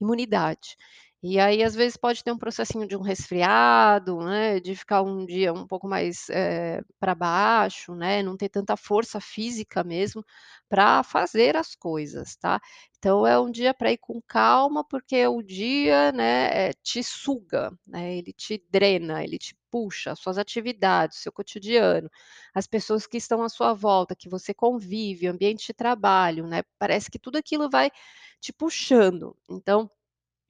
imunidade. 0.01 0.75
E 1.23 1.39
aí 1.39 1.61
às 1.63 1.75
vezes 1.75 1.95
pode 1.97 2.23
ter 2.23 2.31
um 2.31 2.37
processinho 2.37 2.87
de 2.87 2.97
um 2.97 3.01
resfriado, 3.01 4.17
né, 4.21 4.59
de 4.59 4.75
ficar 4.75 5.03
um 5.03 5.23
dia 5.23 5.53
um 5.53 5.67
pouco 5.67 5.87
mais, 5.87 6.27
eh, 6.31 6.81
para 6.99 7.13
baixo, 7.13 7.93
né, 7.93 8.23
não 8.23 8.35
ter 8.35 8.49
tanta 8.49 8.75
força 8.75 9.19
física 9.21 9.83
mesmo, 9.83 10.25
para 10.67 11.03
fazer 11.03 11.55
as 11.55 11.75
coisas, 11.75 12.35
tá. 12.37 12.59
Então 12.97 13.25
é 13.27 13.39
um 13.39 13.51
dia 13.51 13.71
para 13.71 13.91
ir 13.91 13.99
com 13.99 14.19
calma, 14.27 14.83
porque 14.83 15.27
o 15.27 15.43
dia, 15.43 16.11
né, 16.11 16.69
eh, 16.69 16.73
te 16.81 17.03
suga, 17.03 17.71
né, 17.85 18.15
ele 18.17 18.33
te 18.33 18.63
drena, 18.71 19.23
ele 19.23 19.37
te 19.37 19.55
puxa, 19.69 20.11
as 20.13 20.19
suas 20.19 20.37
atividades, 20.39 21.19
seu 21.19 21.31
cotidiano, 21.31 22.09
as 22.53 22.65
pessoas 22.67 23.05
que 23.07 23.17
estão 23.17 23.43
à 23.43 23.47
sua 23.49 23.73
volta, 23.73 24.15
que 24.15 24.27
você 24.27 24.53
convive, 24.55 25.27
ambiente 25.27 25.67
de 25.67 25.73
trabalho, 25.73 26.47
né, 26.47 26.63
parece 26.79 27.11
que 27.11 27.19
tudo 27.19 27.37
aquilo 27.37 27.69
vai 27.69 27.91
te 28.39 28.51
puxando, 28.51 29.35
então 29.49 29.89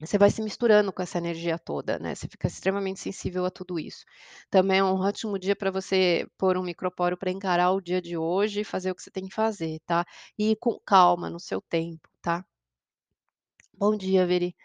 você 0.06 0.18
vai 0.18 0.30
se 0.30 0.42
misturando 0.42 0.92
com 0.92 1.02
essa 1.02 1.18
energia 1.18 1.58
toda, 1.58 1.98
né, 1.98 2.14
você 2.14 2.28
fica 2.28 2.46
extremamente 2.48 3.00
sensível 3.00 3.44
a 3.44 3.50
tudo 3.50 3.78
isso. 3.78 4.04
Também 4.50 4.78
é 4.78 4.84
um 4.84 4.94
ótimo 5.00 5.38
dia 5.38 5.56
para 5.56 5.70
você 5.70 6.26
pôr 6.38 6.56
um 6.56 6.62
micropóreo 6.62 7.16
para 7.18 7.30
encarar 7.30 7.70
o 7.72 7.80
dia 7.80 8.00
de 8.02 8.16
hoje 8.16 8.60
e 8.60 8.64
fazer 8.64 8.90
o 8.90 8.94
que 8.94 9.02
você 9.02 9.10
tem 9.10 9.26
que 9.28 9.34
fazer, 9.34 9.80
tá. 9.86 10.04
E 10.38 10.52
ir 10.52 10.56
com 10.56 10.78
calma, 10.84 11.30
no 11.30 11.40
seu 11.40 11.60
tempo, 11.60 12.08
tá. 12.20 12.44
Bom 13.74 13.96
dia, 13.96 14.26
Veri. 14.26 14.56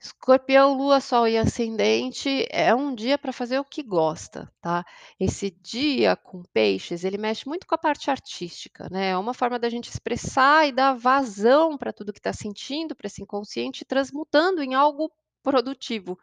Escorpião, 0.00 0.74
lua, 0.76 1.00
sol 1.00 1.26
e 1.26 1.38
ascendente, 1.38 2.46
é 2.50 2.74
um 2.74 2.94
dia 2.94 3.16
para 3.16 3.32
fazer 3.32 3.58
o 3.58 3.64
que 3.64 3.82
gosta, 3.82 4.50
tá. 4.60 4.84
Esse 5.18 5.50
dia 5.50 6.14
com 6.16 6.42
peixes, 6.52 7.02
ele 7.02 7.16
mexe 7.16 7.48
muito 7.48 7.66
com 7.66 7.74
a 7.74 7.78
parte 7.78 8.10
artística, 8.10 8.88
né, 8.90 9.10
é 9.10 9.16
uma 9.18 9.32
forma 9.32 9.58
da 9.58 9.70
gente 9.70 9.88
expressar 9.88 10.68
e 10.68 10.72
dar 10.72 10.92
vazão 10.94 11.78
para 11.78 11.92
tudo 11.94 12.12
que 12.12 12.18
está 12.18 12.32
sentindo, 12.32 12.94
para 12.94 13.06
esse 13.06 13.22
inconsciente, 13.22 13.84
transmutando 13.86 14.62
em 14.62 14.74
algo 14.74 15.10
produtivo, 15.46 16.18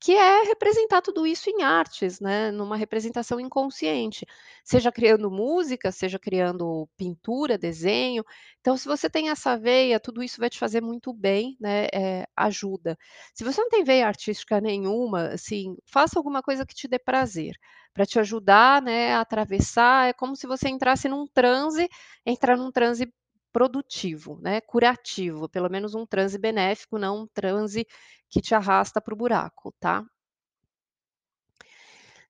que 0.00 0.12
é 0.12 0.44
representar 0.44 1.02
tudo 1.02 1.26
isso 1.26 1.50
em 1.50 1.62
artes, 1.62 2.20
né, 2.20 2.50
numa 2.50 2.76
representação 2.76 3.40
inconsciente, 3.40 4.26
seja 4.64 4.92
criando 4.92 5.30
música, 5.30 5.92
seja 5.92 6.18
criando 6.18 6.88
pintura, 6.96 7.58
desenho. 7.58 8.24
Então 8.60 8.76
se 8.76 8.86
você 8.86 9.10
tem 9.10 9.30
essa 9.30 9.56
veia, 9.58 10.00
tudo 10.00 10.22
isso 10.22 10.40
vai 10.40 10.50
te 10.50 10.58
fazer 10.58 10.80
muito 10.82 11.12
bem, 11.12 11.56
né, 11.60 11.86
eh, 11.92 12.26
ajuda. 12.36 12.96
Se 13.34 13.44
você 13.44 13.60
não 13.60 13.68
tem 13.70 13.84
veia 13.84 14.06
artística 14.08 14.60
nenhuma, 14.60 15.28
assim, 15.34 15.76
faça 15.86 16.18
alguma 16.18 16.42
coisa 16.42 16.66
que 16.66 16.74
te 16.74 16.88
dê 16.88 16.98
prazer, 16.98 17.54
para 17.94 18.06
te 18.06 18.18
ajudar, 18.18 18.82
né, 18.82 19.14
a 19.14 19.20
atravessar, 19.20 20.08
é 20.08 20.12
como 20.12 20.34
se 20.36 20.46
você 20.46 20.68
entrasse 20.68 21.08
num 21.08 21.26
transe, 21.28 21.88
entrar 22.26 22.56
num 22.56 22.72
transe 22.72 23.12
produtivo, 23.52 24.38
né, 24.40 24.60
curativo, 24.60 25.48
pelo 25.48 25.70
menos 25.70 25.94
um 25.94 26.06
transe 26.06 26.38
benéfico, 26.38 26.98
não 26.98 27.22
um 27.22 27.26
transe 27.28 27.86
que 28.30 28.40
te 28.40 28.54
arrasta 28.54 29.00
para 29.00 29.14
o 29.14 29.16
buraco, 29.16 29.72
tá. 29.80 30.04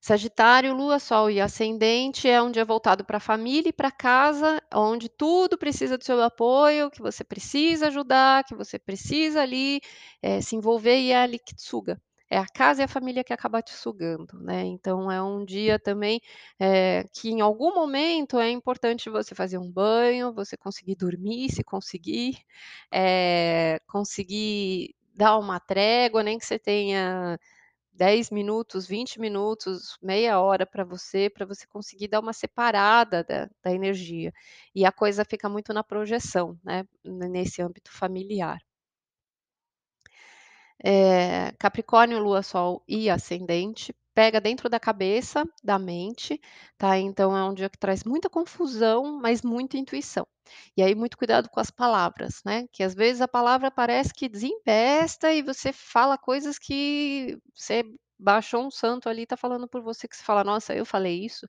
Sagitário, 0.01 0.73
lua, 0.73 0.99
sol 0.99 1.29
e 1.31 1.39
ascendente, 1.39 2.27
é 2.27 2.41
um 2.41 2.51
dia 2.51 2.65
voltado 2.65 3.05
para 3.05 3.19
família 3.21 3.69
e 3.69 3.73
para 3.73 3.89
casa, 3.89 4.61
onde 4.73 5.07
tudo 5.09 5.57
precisa 5.57 5.97
do 5.97 6.03
seu 6.03 6.21
apoio, 6.21 6.91
que 6.91 7.01
você 7.01 7.23
precisa 7.23 7.87
ajudar, 7.87 8.43
que 8.43 8.53
você 8.55 8.77
precisa 8.77 9.41
ali, 9.41 9.79
eh, 10.21 10.41
se 10.41 10.55
envolver 10.57 10.99
e 10.99 11.11
é 11.11 11.17
ali 11.23 11.39
que 11.39 11.53
suga. 11.57 11.99
É 12.33 12.37
a 12.37 12.47
casa 12.47 12.81
e 12.81 12.85
a 12.85 12.87
família 12.87 13.23
que 13.23 13.31
acaba 13.33 13.61
te 13.61 13.73
sugando, 13.73 14.39
né, 14.39 14.63
então 14.65 15.11
é 15.11 15.21
um 15.21 15.45
dia 15.45 15.77
também, 15.79 16.19
eh, 16.59 17.03
que 17.13 17.29
em 17.29 17.41
algum 17.41 17.75
momento 17.75 18.39
é 18.39 18.49
importante 18.49 19.07
você 19.09 19.35
fazer 19.35 19.59
um 19.59 19.71
banho, 19.71 20.33
você 20.33 20.57
conseguir 20.57 20.95
dormir, 20.95 21.51
se 21.51 21.63
conseguir, 21.63 22.37
eh, 22.91 23.79
conseguir 23.87 24.95
dar 25.13 25.37
uma 25.37 25.59
trégua, 25.59 26.23
nem 26.23 26.39
que 26.39 26.45
você 26.45 26.57
tenha 26.57 27.37
10 27.93 28.31
minutos, 28.31 28.87
20 28.87 29.19
minutos, 29.19 29.97
meia 30.01 30.39
hora 30.41 30.65
para 30.65 30.83
você, 30.85 31.29
para 31.29 31.45
você 31.45 31.67
conseguir 31.67 32.07
dar 32.09 32.19
uma 32.21 32.33
separada 32.33 33.23
da 33.23 33.49
da 33.63 33.73
energia. 33.73 34.33
E 34.75 34.85
a 34.85 34.91
coisa 34.91 35.25
fica 35.25 35.49
muito 35.49 35.73
na 35.73 35.83
projeção, 35.83 36.59
né, 36.63 36.83
nesse 37.05 37.61
âmbito 37.61 37.91
familiar. 37.91 38.59
Eh, 40.85 41.53
Capricórnio, 41.57 42.19
lua, 42.19 42.43
sol 42.43 42.83
e 42.87 43.09
ascendente, 43.09 43.95
pega 44.13 44.41
dentro 44.41 44.67
da 44.69 44.79
cabeça, 44.81 45.45
da 45.63 45.79
mente, 45.79 46.41
tá, 46.77 46.97
então 46.99 47.35
é 47.37 47.41
um 47.45 47.53
dia 47.53 47.69
que 47.69 47.77
traz 47.77 48.03
muita 48.03 48.29
confusão, 48.29 49.17
mas 49.21 49.41
muita 49.41 49.77
intuição. 49.77 50.27
E 50.75 50.83
aí 50.83 50.93
muito 50.93 51.17
cuidado 51.17 51.49
com 51.49 51.59
as 51.61 51.71
palavras, 51.71 52.41
né, 52.45 52.67
que 52.73 52.83
às 52.83 52.93
vezes 52.93 53.21
a 53.21 53.27
palavra 53.29 53.71
parece 53.71 54.13
que 54.13 54.27
desembesta 54.27 55.31
e 55.33 55.41
você 55.41 55.71
fala 55.71 56.17
coisas 56.17 56.59
que 56.59 57.37
você 57.55 57.83
baixou 58.19 58.65
um 58.67 58.71
santo 58.71 59.07
ali, 59.07 59.23
está 59.23 59.37
falando 59.37 59.67
por 59.69 59.81
você, 59.81 60.05
que 60.07 60.15
você 60.17 60.23
fala: 60.23 60.43
"Nossa, 60.43 60.75
eu 60.75 60.85
falei 60.85 61.23
isso?". 61.25 61.47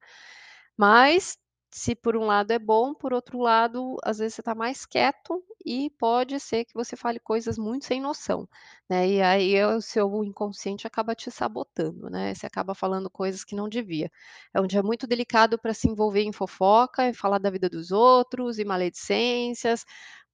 Mas, 0.78 1.36
se 1.72 1.94
por 1.96 2.16
um 2.16 2.26
lado 2.26 2.52
é 2.52 2.58
bom, 2.58 2.94
por 2.94 3.12
outro 3.14 3.38
lado, 3.40 3.96
às 4.04 4.18
vezes 4.18 4.34
você 4.36 4.40
está 4.42 4.54
mais 4.54 4.86
quieto 4.86 5.42
e 5.64 5.90
pode 5.98 6.38
ser 6.40 6.64
que 6.64 6.74
você 6.74 6.96
fale 6.96 7.18
coisas 7.20 7.56
muito 7.58 7.84
sem 7.86 8.00
noção, 8.00 8.48
né, 8.88 9.08
e 9.08 9.22
aí 9.22 9.64
o 9.64 9.80
seu 9.80 10.22
inconsciente 10.24 10.86
acaba 10.86 11.14
te 11.14 11.30
sabotando, 11.30 12.10
né, 12.10 12.34
você 12.34 12.46
acaba 12.46 12.74
falando 12.74 13.08
coisas 13.10 13.44
que 13.44 13.54
não 13.56 13.68
devia. 13.68 14.10
É 14.52 14.60
um 14.60 14.66
dia 14.66 14.82
muito 14.82 15.06
delicado 15.06 15.58
para 15.58 15.72
se 15.74 15.88
envolver 15.88 16.22
em 16.22 16.32
fofoca 16.32 17.08
e 17.08 17.14
falar 17.14 17.38
da 17.38 17.50
vida 17.50 17.68
dos 17.70 17.90
outros 17.92 18.58
e 18.58 18.64
maledicências, 18.64 19.84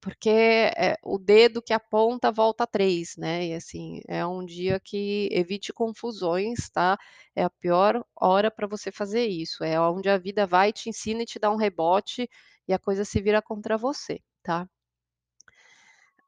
porque, 0.01 0.31
eh, 0.31 0.97
o 1.03 1.19
dedo 1.19 1.61
que 1.63 1.73
aponta 1.75 2.33
volta 2.33 2.67
3, 2.67 3.17
né, 3.19 3.47
e 3.49 3.55
assim, 3.55 4.01
é 4.09 4.27
um 4.27 4.45
dia 4.45 4.81
que 4.81 5.29
evite 5.31 5.73
confusões, 5.73 6.71
tá, 6.71 6.99
é 7.37 7.43
a 7.45 7.51
pior 7.51 8.05
hora 8.17 8.51
para 8.51 8.67
você 8.67 8.91
fazer 8.91 9.27
isso, 9.27 9.63
é 9.65 9.79
onde 9.81 10.09
a 10.09 10.17
vida 10.19 10.47
vai, 10.47 10.73
te 10.73 10.89
ensina 10.89 11.23
e 11.23 11.27
te 11.27 11.39
dá 11.39 11.51
um 11.51 11.57
rebote, 11.57 12.29
e 12.67 12.73
a 12.73 12.79
coisa 12.79 13.05
se 13.05 13.21
vira 13.21 13.43
contra 13.43 13.77
você, 13.77 14.21
tá. 14.43 14.67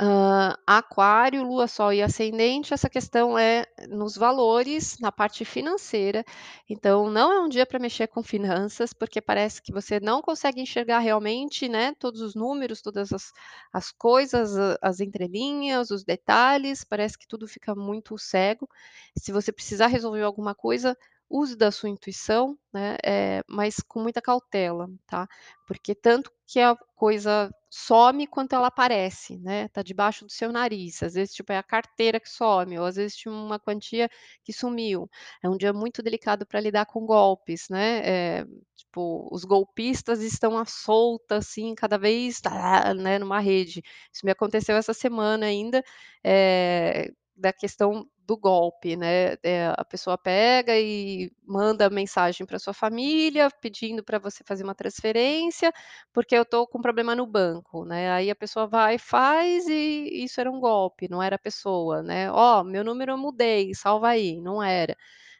Hã, 0.04 0.56
aquário, 0.66 1.44
lua, 1.44 1.68
sol 1.68 1.92
e 1.92 2.02
ascendente, 2.02 2.74
essa 2.74 2.90
questão 2.90 3.38
é 3.38 3.64
nos 3.88 4.16
valores, 4.16 4.98
na 4.98 5.12
parte 5.12 5.44
financeira, 5.44 6.24
então 6.68 7.08
não 7.08 7.32
é 7.32 7.40
um 7.40 7.48
dia 7.48 7.64
para 7.64 7.78
mexer 7.78 8.08
com 8.08 8.20
finanças, 8.20 8.92
porque 8.92 9.20
parece 9.20 9.62
que 9.62 9.70
você 9.72 10.00
não 10.00 10.20
consegue 10.20 10.60
enxergar 10.60 10.98
realmente, 10.98 11.68
né, 11.68 11.94
todos 12.00 12.20
os 12.20 12.34
números, 12.34 12.82
todas 12.82 13.12
as 13.12 13.30
as 13.72 13.92
coisas, 13.92 14.50
as 14.82 14.98
entrelinhas, 14.98 15.90
os 15.92 16.02
detalhes, 16.04 16.82
parece 16.84 17.16
que 17.16 17.28
tudo 17.28 17.46
fica 17.46 17.72
muito 17.74 18.18
cego. 18.18 18.68
Se 19.16 19.30
você 19.30 19.52
precisar 19.52 19.86
resolver 19.86 20.22
alguma 20.22 20.52
coisa, 20.54 20.96
use 21.32 21.56
da 21.56 21.70
sua 21.72 21.88
intuição, 21.88 22.58
né, 22.72 22.96
eh, 23.04 23.42
mas 23.48 23.76
com 23.88 24.00
muita 24.02 24.22
cautela, 24.22 24.88
tá, 25.06 25.26
porque 25.66 25.94
tanto 25.94 26.30
que 26.46 26.60
a 26.60 26.76
coisa 26.94 27.50
some 27.70 28.26
quanto 28.26 28.54
ela 28.54 28.66
aparece, 28.68 29.38
né, 29.38 29.68
tá 29.68 29.82
debaixo 29.82 30.26
do 30.26 30.32
seu 30.32 30.52
nariz, 30.52 31.02
às 31.02 31.14
vezes, 31.14 31.34
tipo, 31.34 31.52
é 31.52 31.58
a 31.58 31.62
carteira 31.62 32.20
que 32.20 32.28
some 32.28 32.78
ou 32.78 32.84
às 32.86 32.96
vezes 32.96 33.16
tinha 33.16 33.32
uma 33.32 33.58
quantia 33.58 34.10
que 34.44 34.52
sumiu. 34.52 35.08
É 35.42 35.48
um 35.48 35.56
dia 35.56 35.72
muito 35.72 36.02
delicado 36.02 36.46
para 36.46 36.60
lidar 36.60 36.86
com 36.86 37.06
golpes, 37.06 37.68
né, 37.70 38.02
eh, 38.40 38.44
tipo, 38.76 39.28
os 39.32 39.44
golpistas 39.44 40.20
estão 40.22 40.58
à 40.58 40.64
solta, 40.66 41.36
assim, 41.36 41.74
cada 41.74 41.96
vez, 41.98 42.40
tá, 42.40 42.92
né, 42.94 43.18
numa 43.18 43.38
rede. 43.40 43.82
Isso 44.12 44.24
me 44.26 44.32
aconteceu 44.32 44.76
essa 44.76 44.92
semana 44.94 45.46
ainda, 45.46 45.82
eh, 46.24 47.10
da 47.36 47.52
questão 47.52 48.06
do 48.26 48.36
golpe, 48.36 48.96
né, 48.96 49.34
eh, 49.42 49.66
a 49.76 49.84
pessoa 49.84 50.16
pega 50.18 50.78
e 50.78 51.30
manda 51.44 51.90
mensagem 51.90 52.46
para 52.46 52.58
sua 52.58 52.72
família 52.74 53.50
pedindo 53.60 54.04
para 54.04 54.18
você 54.18 54.44
fazer 54.44 54.62
uma 54.64 54.74
transferência, 54.76 55.72
porque 56.12 56.34
eu 56.36 56.42
estou 56.42 56.66
com 56.66 56.80
problema 56.80 57.16
no 57.16 57.26
banco, 57.26 57.84
né, 57.84 58.10
aí 58.12 58.30
a 58.30 58.36
pessoa 58.36 58.66
vai 58.66 58.98
faz 58.98 59.66
e 59.68 60.24
isso 60.24 60.40
era 60.40 60.50
um 60.50 60.60
golpe, 60.60 61.08
não 61.10 61.22
era 61.22 61.36
a 61.36 61.38
pessoa, 61.38 62.02
né. 62.02 62.30
"Ó, 62.32 62.62
meu 62.64 62.84
número 62.84 63.12
eu 63.12 63.18
mudei, 63.18 63.74
salva 63.74 64.08
aí", 64.10 64.40
não 64.40 64.62
era, 64.62 64.96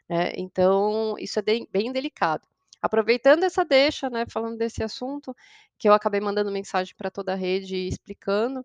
né, 0.08 0.32
então 0.36 1.16
isso 1.18 1.38
é 1.38 1.42
bem 1.42 1.68
bem 1.72 1.92
delicado. 1.92 2.42
Aproveitando 2.82 3.44
essa 3.44 3.64
deixa, 3.64 4.10
né, 4.10 4.24
falando 4.30 4.58
desse 4.58 4.82
assunto, 4.84 5.34
que 5.78 5.88
eu 5.88 5.94
acabei 5.94 6.20
mandando 6.20 6.50
mensagem 6.52 6.94
para 6.96 7.10
toda 7.10 7.32
a 7.32 7.36
rede 7.36 7.76
explicando, 7.88 8.64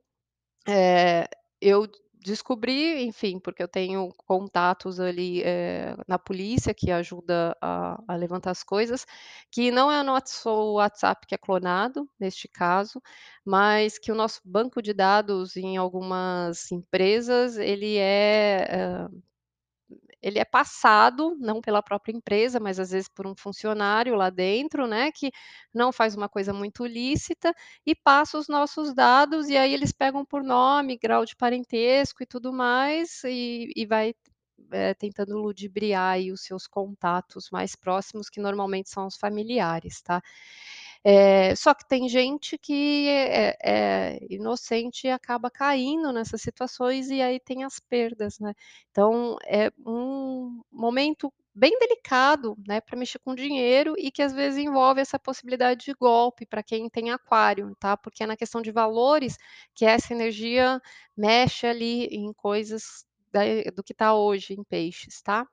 eh, 0.67 1.27
eu 1.61 1.87
descobri, 2.27 3.03
enfim, 3.05 3.39
porque 3.39 3.63
eu 3.63 3.67
tenho 3.67 4.09
contatos 4.27 4.99
ali, 4.99 5.41
eh, 5.43 5.95
na 6.07 6.19
polícia 6.19 6.73
que 6.73 6.91
ajuda 6.91 7.55
a 7.61 7.97
a 8.07 8.15
levantar 8.15 8.51
as 8.51 8.63
coisas, 8.63 9.05
que 9.51 9.71
não 9.71 9.91
é 9.91 9.99
o 10.01 10.03
nosso 10.03 10.49
WhatsApp 10.75 11.25
que 11.27 11.35
é 11.35 11.37
clonado, 11.37 12.07
neste 12.19 12.47
caso, 12.47 13.01
mas 13.45 13.97
que 13.97 14.11
o 14.11 14.15
nosso 14.15 14.41
banco 14.45 14.81
de 14.81 14.93
dados 14.93 15.55
em 15.57 15.77
algumas 15.77 16.71
empresas, 16.71 17.57
ele 17.57 17.97
é, 17.97 18.67
hã, 18.71 19.09
ele 20.21 20.39
é 20.39 20.45
passado, 20.45 21.35
não 21.39 21.61
pela 21.61 21.81
própria 21.83 22.13
empresa, 22.15 22.59
mas 22.59 22.79
às 22.79 22.91
vezes 22.91 23.09
por 23.09 23.27
um 23.27 23.35
funcionário 23.37 24.15
lá 24.15 24.29
dentro, 24.29 24.87
né, 24.87 25.11
que 25.11 25.31
não 25.73 25.91
faz 25.91 26.15
uma 26.15 26.29
coisa 26.29 26.53
muito 26.53 26.85
lícita 26.85 27.53
e 27.85 27.95
passa 27.95 28.37
os 28.37 28.47
nossos 28.47 28.93
dados, 28.93 29.47
e 29.49 29.57
aí 29.57 29.73
eles 29.73 29.91
pegam 29.91 30.25
por 30.25 30.43
nome, 30.43 30.97
grau 30.97 31.25
de 31.25 31.35
parentesco 31.35 32.23
e 32.23 32.25
tudo 32.27 32.51
mais, 32.53 33.23
e 33.25 33.71
e 33.75 33.85
vai, 33.85 34.13
eh, 34.71 34.93
tentando 34.95 35.37
ludibriar 35.37 36.19
os 36.33 36.41
seus 36.43 36.67
contatos 36.67 37.49
mais 37.51 37.75
próximos, 37.75 38.29
que 38.29 38.39
normalmente 38.41 38.89
são 38.89 39.07
os 39.07 39.15
familiares, 39.17 40.01
tá. 40.01 40.21
Eh, 41.05 41.55
só 41.55 41.73
que 41.73 41.87
tem 41.87 42.07
gente 42.09 42.57
que 42.57 43.07
é 43.09 43.55
é 43.63 44.19
inocente 44.29 45.07
e 45.07 45.11
acaba 45.11 45.49
caindo 45.51 46.11
nessas 46.13 46.41
situações, 46.41 47.09
e 47.09 47.21
aí 47.21 47.39
tem 47.39 47.63
as 47.63 47.79
perdas, 47.79 48.39
né. 48.39 48.53
Então 48.91 49.37
é 49.45 49.71
um 49.85 50.61
momento 50.71 51.33
bem 51.55 51.77
delicado, 51.79 52.55
né, 52.67 52.79
para 52.81 52.97
mexer 52.97 53.17
com 53.19 53.33
dinheiro 53.33 53.95
e 53.97 54.11
que 54.11 54.21
às 54.21 54.31
vezes 54.33 54.59
envolve 54.63 55.01
essa 55.01 55.17
possibilidade 55.19 55.85
de 55.85 55.93
golpe 55.95 56.45
para 56.45 56.61
quem 56.63 56.87
tem 56.89 57.09
aquário, 57.11 57.75
tá, 57.79 57.97
porque 57.97 58.23
é 58.23 58.27
na 58.27 58.37
questão 58.37 58.61
de 58.61 58.71
valores 58.71 59.37
que 59.73 59.83
essa 59.85 60.13
energia 60.13 60.79
mexe 61.17 61.65
ali 61.65 62.05
em 62.07 62.31
coisas 62.33 63.05
da 63.31 63.41
do 63.75 63.83
que 63.83 63.91
está 63.93 64.13
hoje 64.15 64.53
em 64.53 64.63
peixes, 64.63 65.21
tá. 65.21 65.47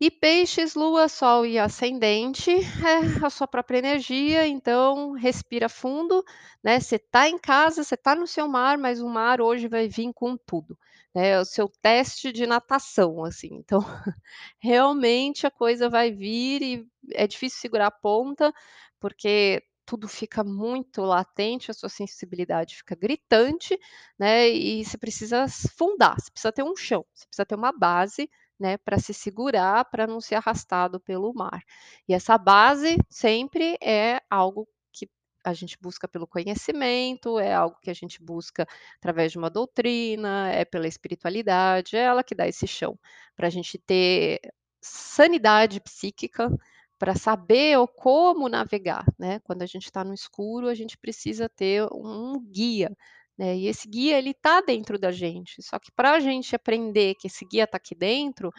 E 0.00 0.10
peixes, 0.12 0.76
lua, 0.76 1.08
sol 1.08 1.44
e 1.44 1.58
ascendente, 1.58 2.50
é 2.52 3.26
a 3.26 3.30
sua 3.30 3.48
própria 3.48 3.78
energia, 3.78 4.46
então 4.46 5.10
respira 5.12 5.68
fundo, 5.68 6.24
né, 6.62 6.78
você 6.78 6.96
está 6.96 7.28
em 7.28 7.36
casa, 7.36 7.82
você 7.82 7.96
está 7.96 8.14
no 8.14 8.26
seu 8.26 8.46
mar, 8.46 8.78
mas 8.78 9.00
o 9.00 9.08
mar 9.08 9.40
hoje 9.40 9.66
vai 9.66 9.88
vir 9.88 10.12
com 10.14 10.36
tudo, 10.36 10.78
né, 11.12 11.30
é 11.30 11.40
o 11.40 11.44
seu 11.44 11.68
teste 11.82 12.30
de 12.30 12.46
natação, 12.46 13.24
assim, 13.24 13.48
então 13.54 13.80
realmente 14.60 15.48
a 15.48 15.50
coisa 15.50 15.88
vai 15.90 16.12
vir 16.12 16.62
e 16.62 16.86
é 17.12 17.26
difícil 17.26 17.58
segurar 17.60 17.88
a 17.88 17.90
ponta, 17.90 18.52
porque 19.00 19.64
tudo 19.84 20.06
fica 20.06 20.44
muito 20.44 21.02
latente, 21.02 21.72
a 21.72 21.74
sua 21.74 21.88
sensibilidade 21.88 22.76
fica 22.76 22.94
gritante, 22.94 23.76
né, 24.16 24.48
e 24.48 24.84
você 24.84 24.96
precisa 24.96 25.46
fundar, 25.76 26.14
você 26.20 26.30
precisa 26.30 26.52
ter 26.52 26.62
um 26.62 26.76
chão, 26.76 27.04
você 27.12 27.26
precisa 27.26 27.46
ter 27.46 27.56
uma 27.56 27.72
base, 27.72 28.30
né, 28.58 28.76
para 28.78 28.98
se 28.98 29.14
segurar, 29.14 29.84
para 29.86 30.06
não 30.06 30.20
ser 30.20 30.36
arrastado 30.36 31.00
pelo 31.00 31.32
mar. 31.34 31.62
E 32.08 32.14
essa 32.14 32.36
base 32.36 32.96
sempre 33.08 33.76
é 33.80 34.20
algo 34.30 34.68
que 34.92 35.08
a 35.44 35.54
gente 35.54 35.78
busca 35.80 36.08
pelo 36.08 36.26
conhecimento, 36.26 37.38
é 37.38 37.54
algo 37.54 37.76
que 37.80 37.90
a 37.90 37.94
gente 37.94 38.22
busca 38.22 38.66
através 38.96 39.32
de 39.32 39.38
uma 39.38 39.50
doutrina, 39.50 40.50
é 40.50 40.64
pela 40.64 40.88
espiritualidade, 40.88 41.96
é 41.96 42.00
ela 42.00 42.24
que 42.24 42.34
dá 42.34 42.46
esse 42.48 42.66
chão, 42.66 42.98
para 43.36 43.46
a 43.46 43.50
gente 43.50 43.78
ter 43.78 44.40
sanidade 44.80 45.80
psíquica, 45.80 46.50
para 46.98 47.14
saber 47.14 47.78
o 47.78 47.86
como 47.86 48.48
navegar, 48.48 49.04
né, 49.18 49.38
quando 49.40 49.62
a 49.62 49.66
gente 49.66 49.84
está 49.84 50.02
no 50.02 50.12
escuro, 50.12 50.66
a 50.68 50.74
gente 50.74 50.98
precisa 50.98 51.48
ter 51.48 51.86
um 51.92 52.40
guia, 52.40 52.96
né, 53.38 53.56
e 53.56 53.66
esse 53.68 53.88
guia 53.88 54.18
ele 54.18 54.30
está 54.30 54.60
dentro 54.60 54.98
da 54.98 55.12
gente, 55.12 55.62
só 55.62 55.78
que 55.78 55.92
para 55.92 56.12
a 56.12 56.20
gente 56.20 56.54
aprender 56.56 57.14
que 57.16 57.28
esse 57.28 57.44
guia 57.46 57.64
está 57.64 57.76
aqui 57.76 57.94
dentro, 57.94 58.50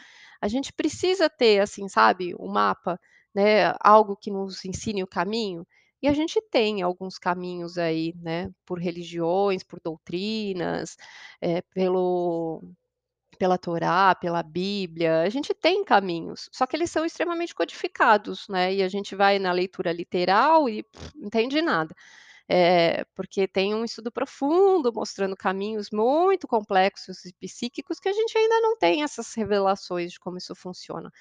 a 0.41 0.47
gente 0.47 0.71
precisa 0.73 1.29
ter, 1.29 1.59
assim, 1.61 1.87
sabe, 1.89 2.33
um 2.39 2.47
mapa, 2.49 2.99
né, 3.35 3.73
algo 3.81 4.15
que 4.15 4.31
nos 4.31 4.63
ensine 4.65 5.03
o 5.03 5.07
caminho, 5.07 5.65
e 6.01 6.07
a 6.07 6.13
gente 6.13 6.41
tem 6.49 6.81
alguns 6.81 7.17
caminhos 7.17 7.77
aí, 7.77 8.13
né, 8.21 8.49
por 8.65 8.79
religiões, 8.79 9.63
por 9.63 9.79
doutrinas, 9.83 10.95
eh, 11.41 11.61
pelo 11.73 12.63
pela 13.39 13.57
Torá, 13.57 14.15
pela 14.15 14.43
Bíblia, 14.43 15.21
a 15.21 15.29
gente 15.29 15.53
tem 15.53 15.83
caminhos, 15.85 16.49
só 16.51 16.67
que 16.67 16.75
eles 16.75 16.91
são 16.91 17.05
extremamente 17.05 17.55
codificados, 17.55 18.47
né, 18.49 18.73
e 18.73 18.83
a 18.83 18.89
gente 18.89 19.15
vai 19.15 19.39
na 19.39 19.51
leitura 19.53 19.91
literal 19.93 20.67
e 20.69 20.85
não 21.15 21.27
entende 21.27 21.61
nada. 21.61 21.95
Eh, 22.51 23.05
porque 23.15 23.47
tem 23.47 23.75
um 23.75 23.85
estudo 23.85 24.11
profundo 24.11 24.91
mostrando 24.93 25.35
caminhos 25.37 25.89
muito 25.91 26.47
complexos 26.47 27.23
e 27.25 27.33
psíquicos 27.33 27.99
que 27.99 28.09
a 28.09 28.13
gente 28.13 28.35
ainda 28.37 28.59
não 28.61 28.75
tem 28.77 29.03
essas 29.03 29.33
revelações 29.35 30.11
de 30.13 30.19
como 30.19 30.37
isso 30.37 30.55
funciona. 30.55 31.11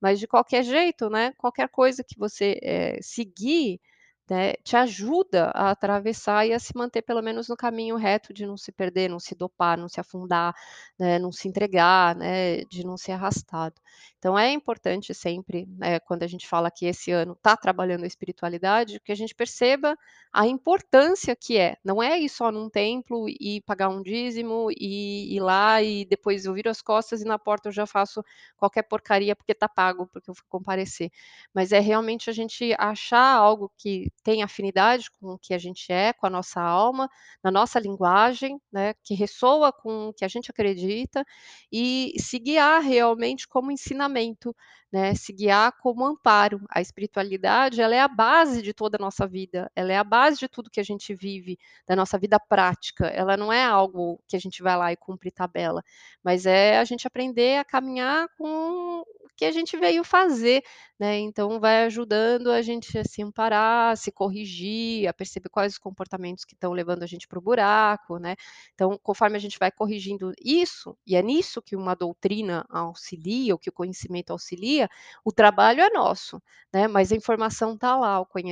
Mas 0.00 0.18
de 0.20 0.26
qualquer 0.26 0.62
jeito, 0.64 1.10
né, 1.10 1.32
qualquer 1.38 1.68
coisa 1.68 2.02
que 2.04 2.18
você, 2.18 2.58
eh, 2.62 2.98
seguir, 3.02 3.80
né, 4.28 4.54
te 4.62 4.76
ajuda 4.76 5.50
a 5.54 5.70
atravessar 5.70 6.46
e 6.46 6.52
a 6.52 6.58
se 6.58 6.76
manter 6.76 7.02
pelo 7.02 7.22
menos 7.22 7.48
no 7.48 7.56
caminho 7.56 7.96
reto 7.96 8.32
de 8.32 8.46
não 8.46 8.56
se 8.56 8.70
perder, 8.70 9.08
não 9.08 9.18
se 9.18 9.34
dopar, 9.34 9.78
não 9.78 9.88
se 9.88 10.00
afundar, 10.00 10.54
né, 10.98 11.18
não 11.18 11.32
se 11.32 11.48
entregar, 11.48 12.14
né, 12.14 12.64
de 12.64 12.84
não 12.84 12.96
ser 12.96 13.12
arrastado. 13.12 13.74
Então 14.18 14.38
é 14.38 14.50
importante 14.52 15.14
sempre, 15.14 15.66
né, 15.78 15.98
quando 16.00 16.22
a 16.24 16.26
gente 16.26 16.46
fala 16.46 16.70
que 16.70 16.86
esse 16.86 17.10
ano 17.10 17.32
está 17.32 17.56
trabalhando 17.56 18.04
a 18.04 18.06
espiritualidade, 18.06 19.00
que 19.00 19.12
a 19.12 19.14
gente 19.14 19.34
perceba 19.34 19.96
a 20.32 20.46
importância 20.46 21.34
que 21.34 21.56
é, 21.56 21.76
não 21.84 22.02
é 22.02 22.18
ir 22.18 22.28
só 22.28 22.50
num 22.52 22.68
templo 22.68 23.26
e 23.28 23.62
pagar 23.62 23.88
um 23.88 24.02
dízimo 24.02 24.70
e 24.70 25.34
ir 25.36 25.40
lá 25.40 25.82
e 25.82 26.04
depois 26.04 26.44
eu 26.44 26.52
viro 26.52 26.70
as 26.70 26.82
costas 26.82 27.22
e 27.22 27.24
na 27.24 27.38
porta 27.38 27.68
eu 27.68 27.72
já 27.72 27.86
faço 27.86 28.22
qualquer 28.56 28.82
porcaria 28.82 29.34
porque 29.34 29.52
está 29.52 29.68
pago, 29.68 30.06
porque 30.06 30.28
eu 30.30 30.34
fui 30.34 30.44
comparecer. 30.48 31.10
Mas 31.54 31.72
é 31.72 31.78
realmente 31.80 32.28
a 32.28 32.32
gente 32.32 32.74
achar 32.78 33.34
algo 33.34 33.70
que 33.76 34.10
tem 34.22 34.42
afinidade 34.42 35.10
com 35.20 35.34
o 35.34 35.38
que 35.38 35.54
a 35.54 35.58
gente 35.58 35.90
é, 35.92 36.12
com 36.12 36.26
a 36.26 36.30
nossa 36.30 36.60
alma, 36.60 37.08
na 37.42 37.50
nossa 37.50 37.78
linguagem, 37.80 38.60
né, 38.72 38.94
que 39.04 39.14
ressoa 39.14 39.72
com 39.72 40.08
o 40.08 40.12
que 40.12 40.24
a 40.24 40.28
gente 40.28 40.50
acredita, 40.50 41.24
e 41.72 42.12
se 42.18 42.38
guiar 42.38 42.82
realmente 42.82 43.46
como 43.48 43.70
ensinamento, 43.70 44.54
né, 44.92 45.14
se 45.14 45.32
guiar 45.32 45.72
como 45.80 46.04
amparo. 46.04 46.60
A 46.70 46.80
espiritualidade, 46.80 47.80
ela 47.80 47.94
é 47.94 48.00
a 48.00 48.08
base 48.08 48.62
de 48.62 48.72
toda 48.72 48.96
a 48.96 49.00
nossa 49.00 49.26
vida, 49.26 49.70
ela 49.74 49.92
é 49.92 49.96
a 49.96 50.04
base 50.04 50.38
de 50.38 50.48
tudo 50.48 50.70
que 50.70 50.80
a 50.80 50.82
gente 50.84 51.14
vive, 51.14 51.58
da 51.86 51.96
nossa 51.96 52.18
vida 52.18 52.38
prática, 52.38 53.06
ela 53.06 53.36
não 53.36 53.52
é 53.52 53.64
algo 53.64 54.20
que 54.26 54.36
a 54.36 54.40
gente 54.40 54.62
vai 54.62 54.76
lá 54.76 54.92
e 54.92 54.96
cumpre 54.96 55.30
tabela, 55.30 55.82
mas 56.22 56.46
é 56.46 56.78
a 56.78 56.84
gente 56.84 57.06
aprender 57.06 57.58
a 57.58 57.64
caminhar 57.64 58.28
com 58.36 59.00
o 59.00 59.28
que 59.36 59.44
a 59.44 59.52
gente 59.52 59.76
veio 59.76 60.02
fazer, 60.02 60.62
né, 60.98 61.18
então 61.18 61.60
vai 61.60 61.84
ajudando 61.84 62.50
a 62.50 62.60
gente 62.60 62.98
a 62.98 63.04
se 63.04 63.22
amparar, 63.22 63.92
a 63.92 63.96
se 63.96 64.10
corrigir, 64.10 65.06
a 65.08 65.12
perceber 65.14 65.48
quais 65.48 65.74
os 65.74 65.78
comportamentos 65.78 66.44
que 66.44 66.54
estão 66.54 66.72
levando 66.72 67.04
a 67.04 67.06
gente 67.06 67.28
para 67.28 67.38
o 67.38 67.42
buraco, 67.42 68.18
né. 68.18 68.34
Então, 68.74 68.98
conforme 69.02 69.36
a 69.36 69.40
gente 69.40 69.58
vai 69.58 69.70
corrigindo 69.70 70.32
isso, 70.44 70.96
e 71.06 71.14
é 71.16 71.22
nisso 71.22 71.62
que 71.62 71.76
uma 71.76 71.94
doutrina 71.94 72.66
auxilia, 72.68 73.54
ou 73.54 73.58
que 73.58 73.70
o 73.70 73.72
conhecimento 73.72 74.30
auxilia, 74.32 74.77
o 75.24 75.32
trabalho 75.32 75.80
é 75.80 75.90
nosso, 75.90 76.42
né, 76.72 76.86
mas 76.88 77.10
a 77.12 77.16
informação 77.16 77.74
está 77.74 77.96
lá, 77.96 78.20
o 78.20 78.26
conhe 78.26 78.46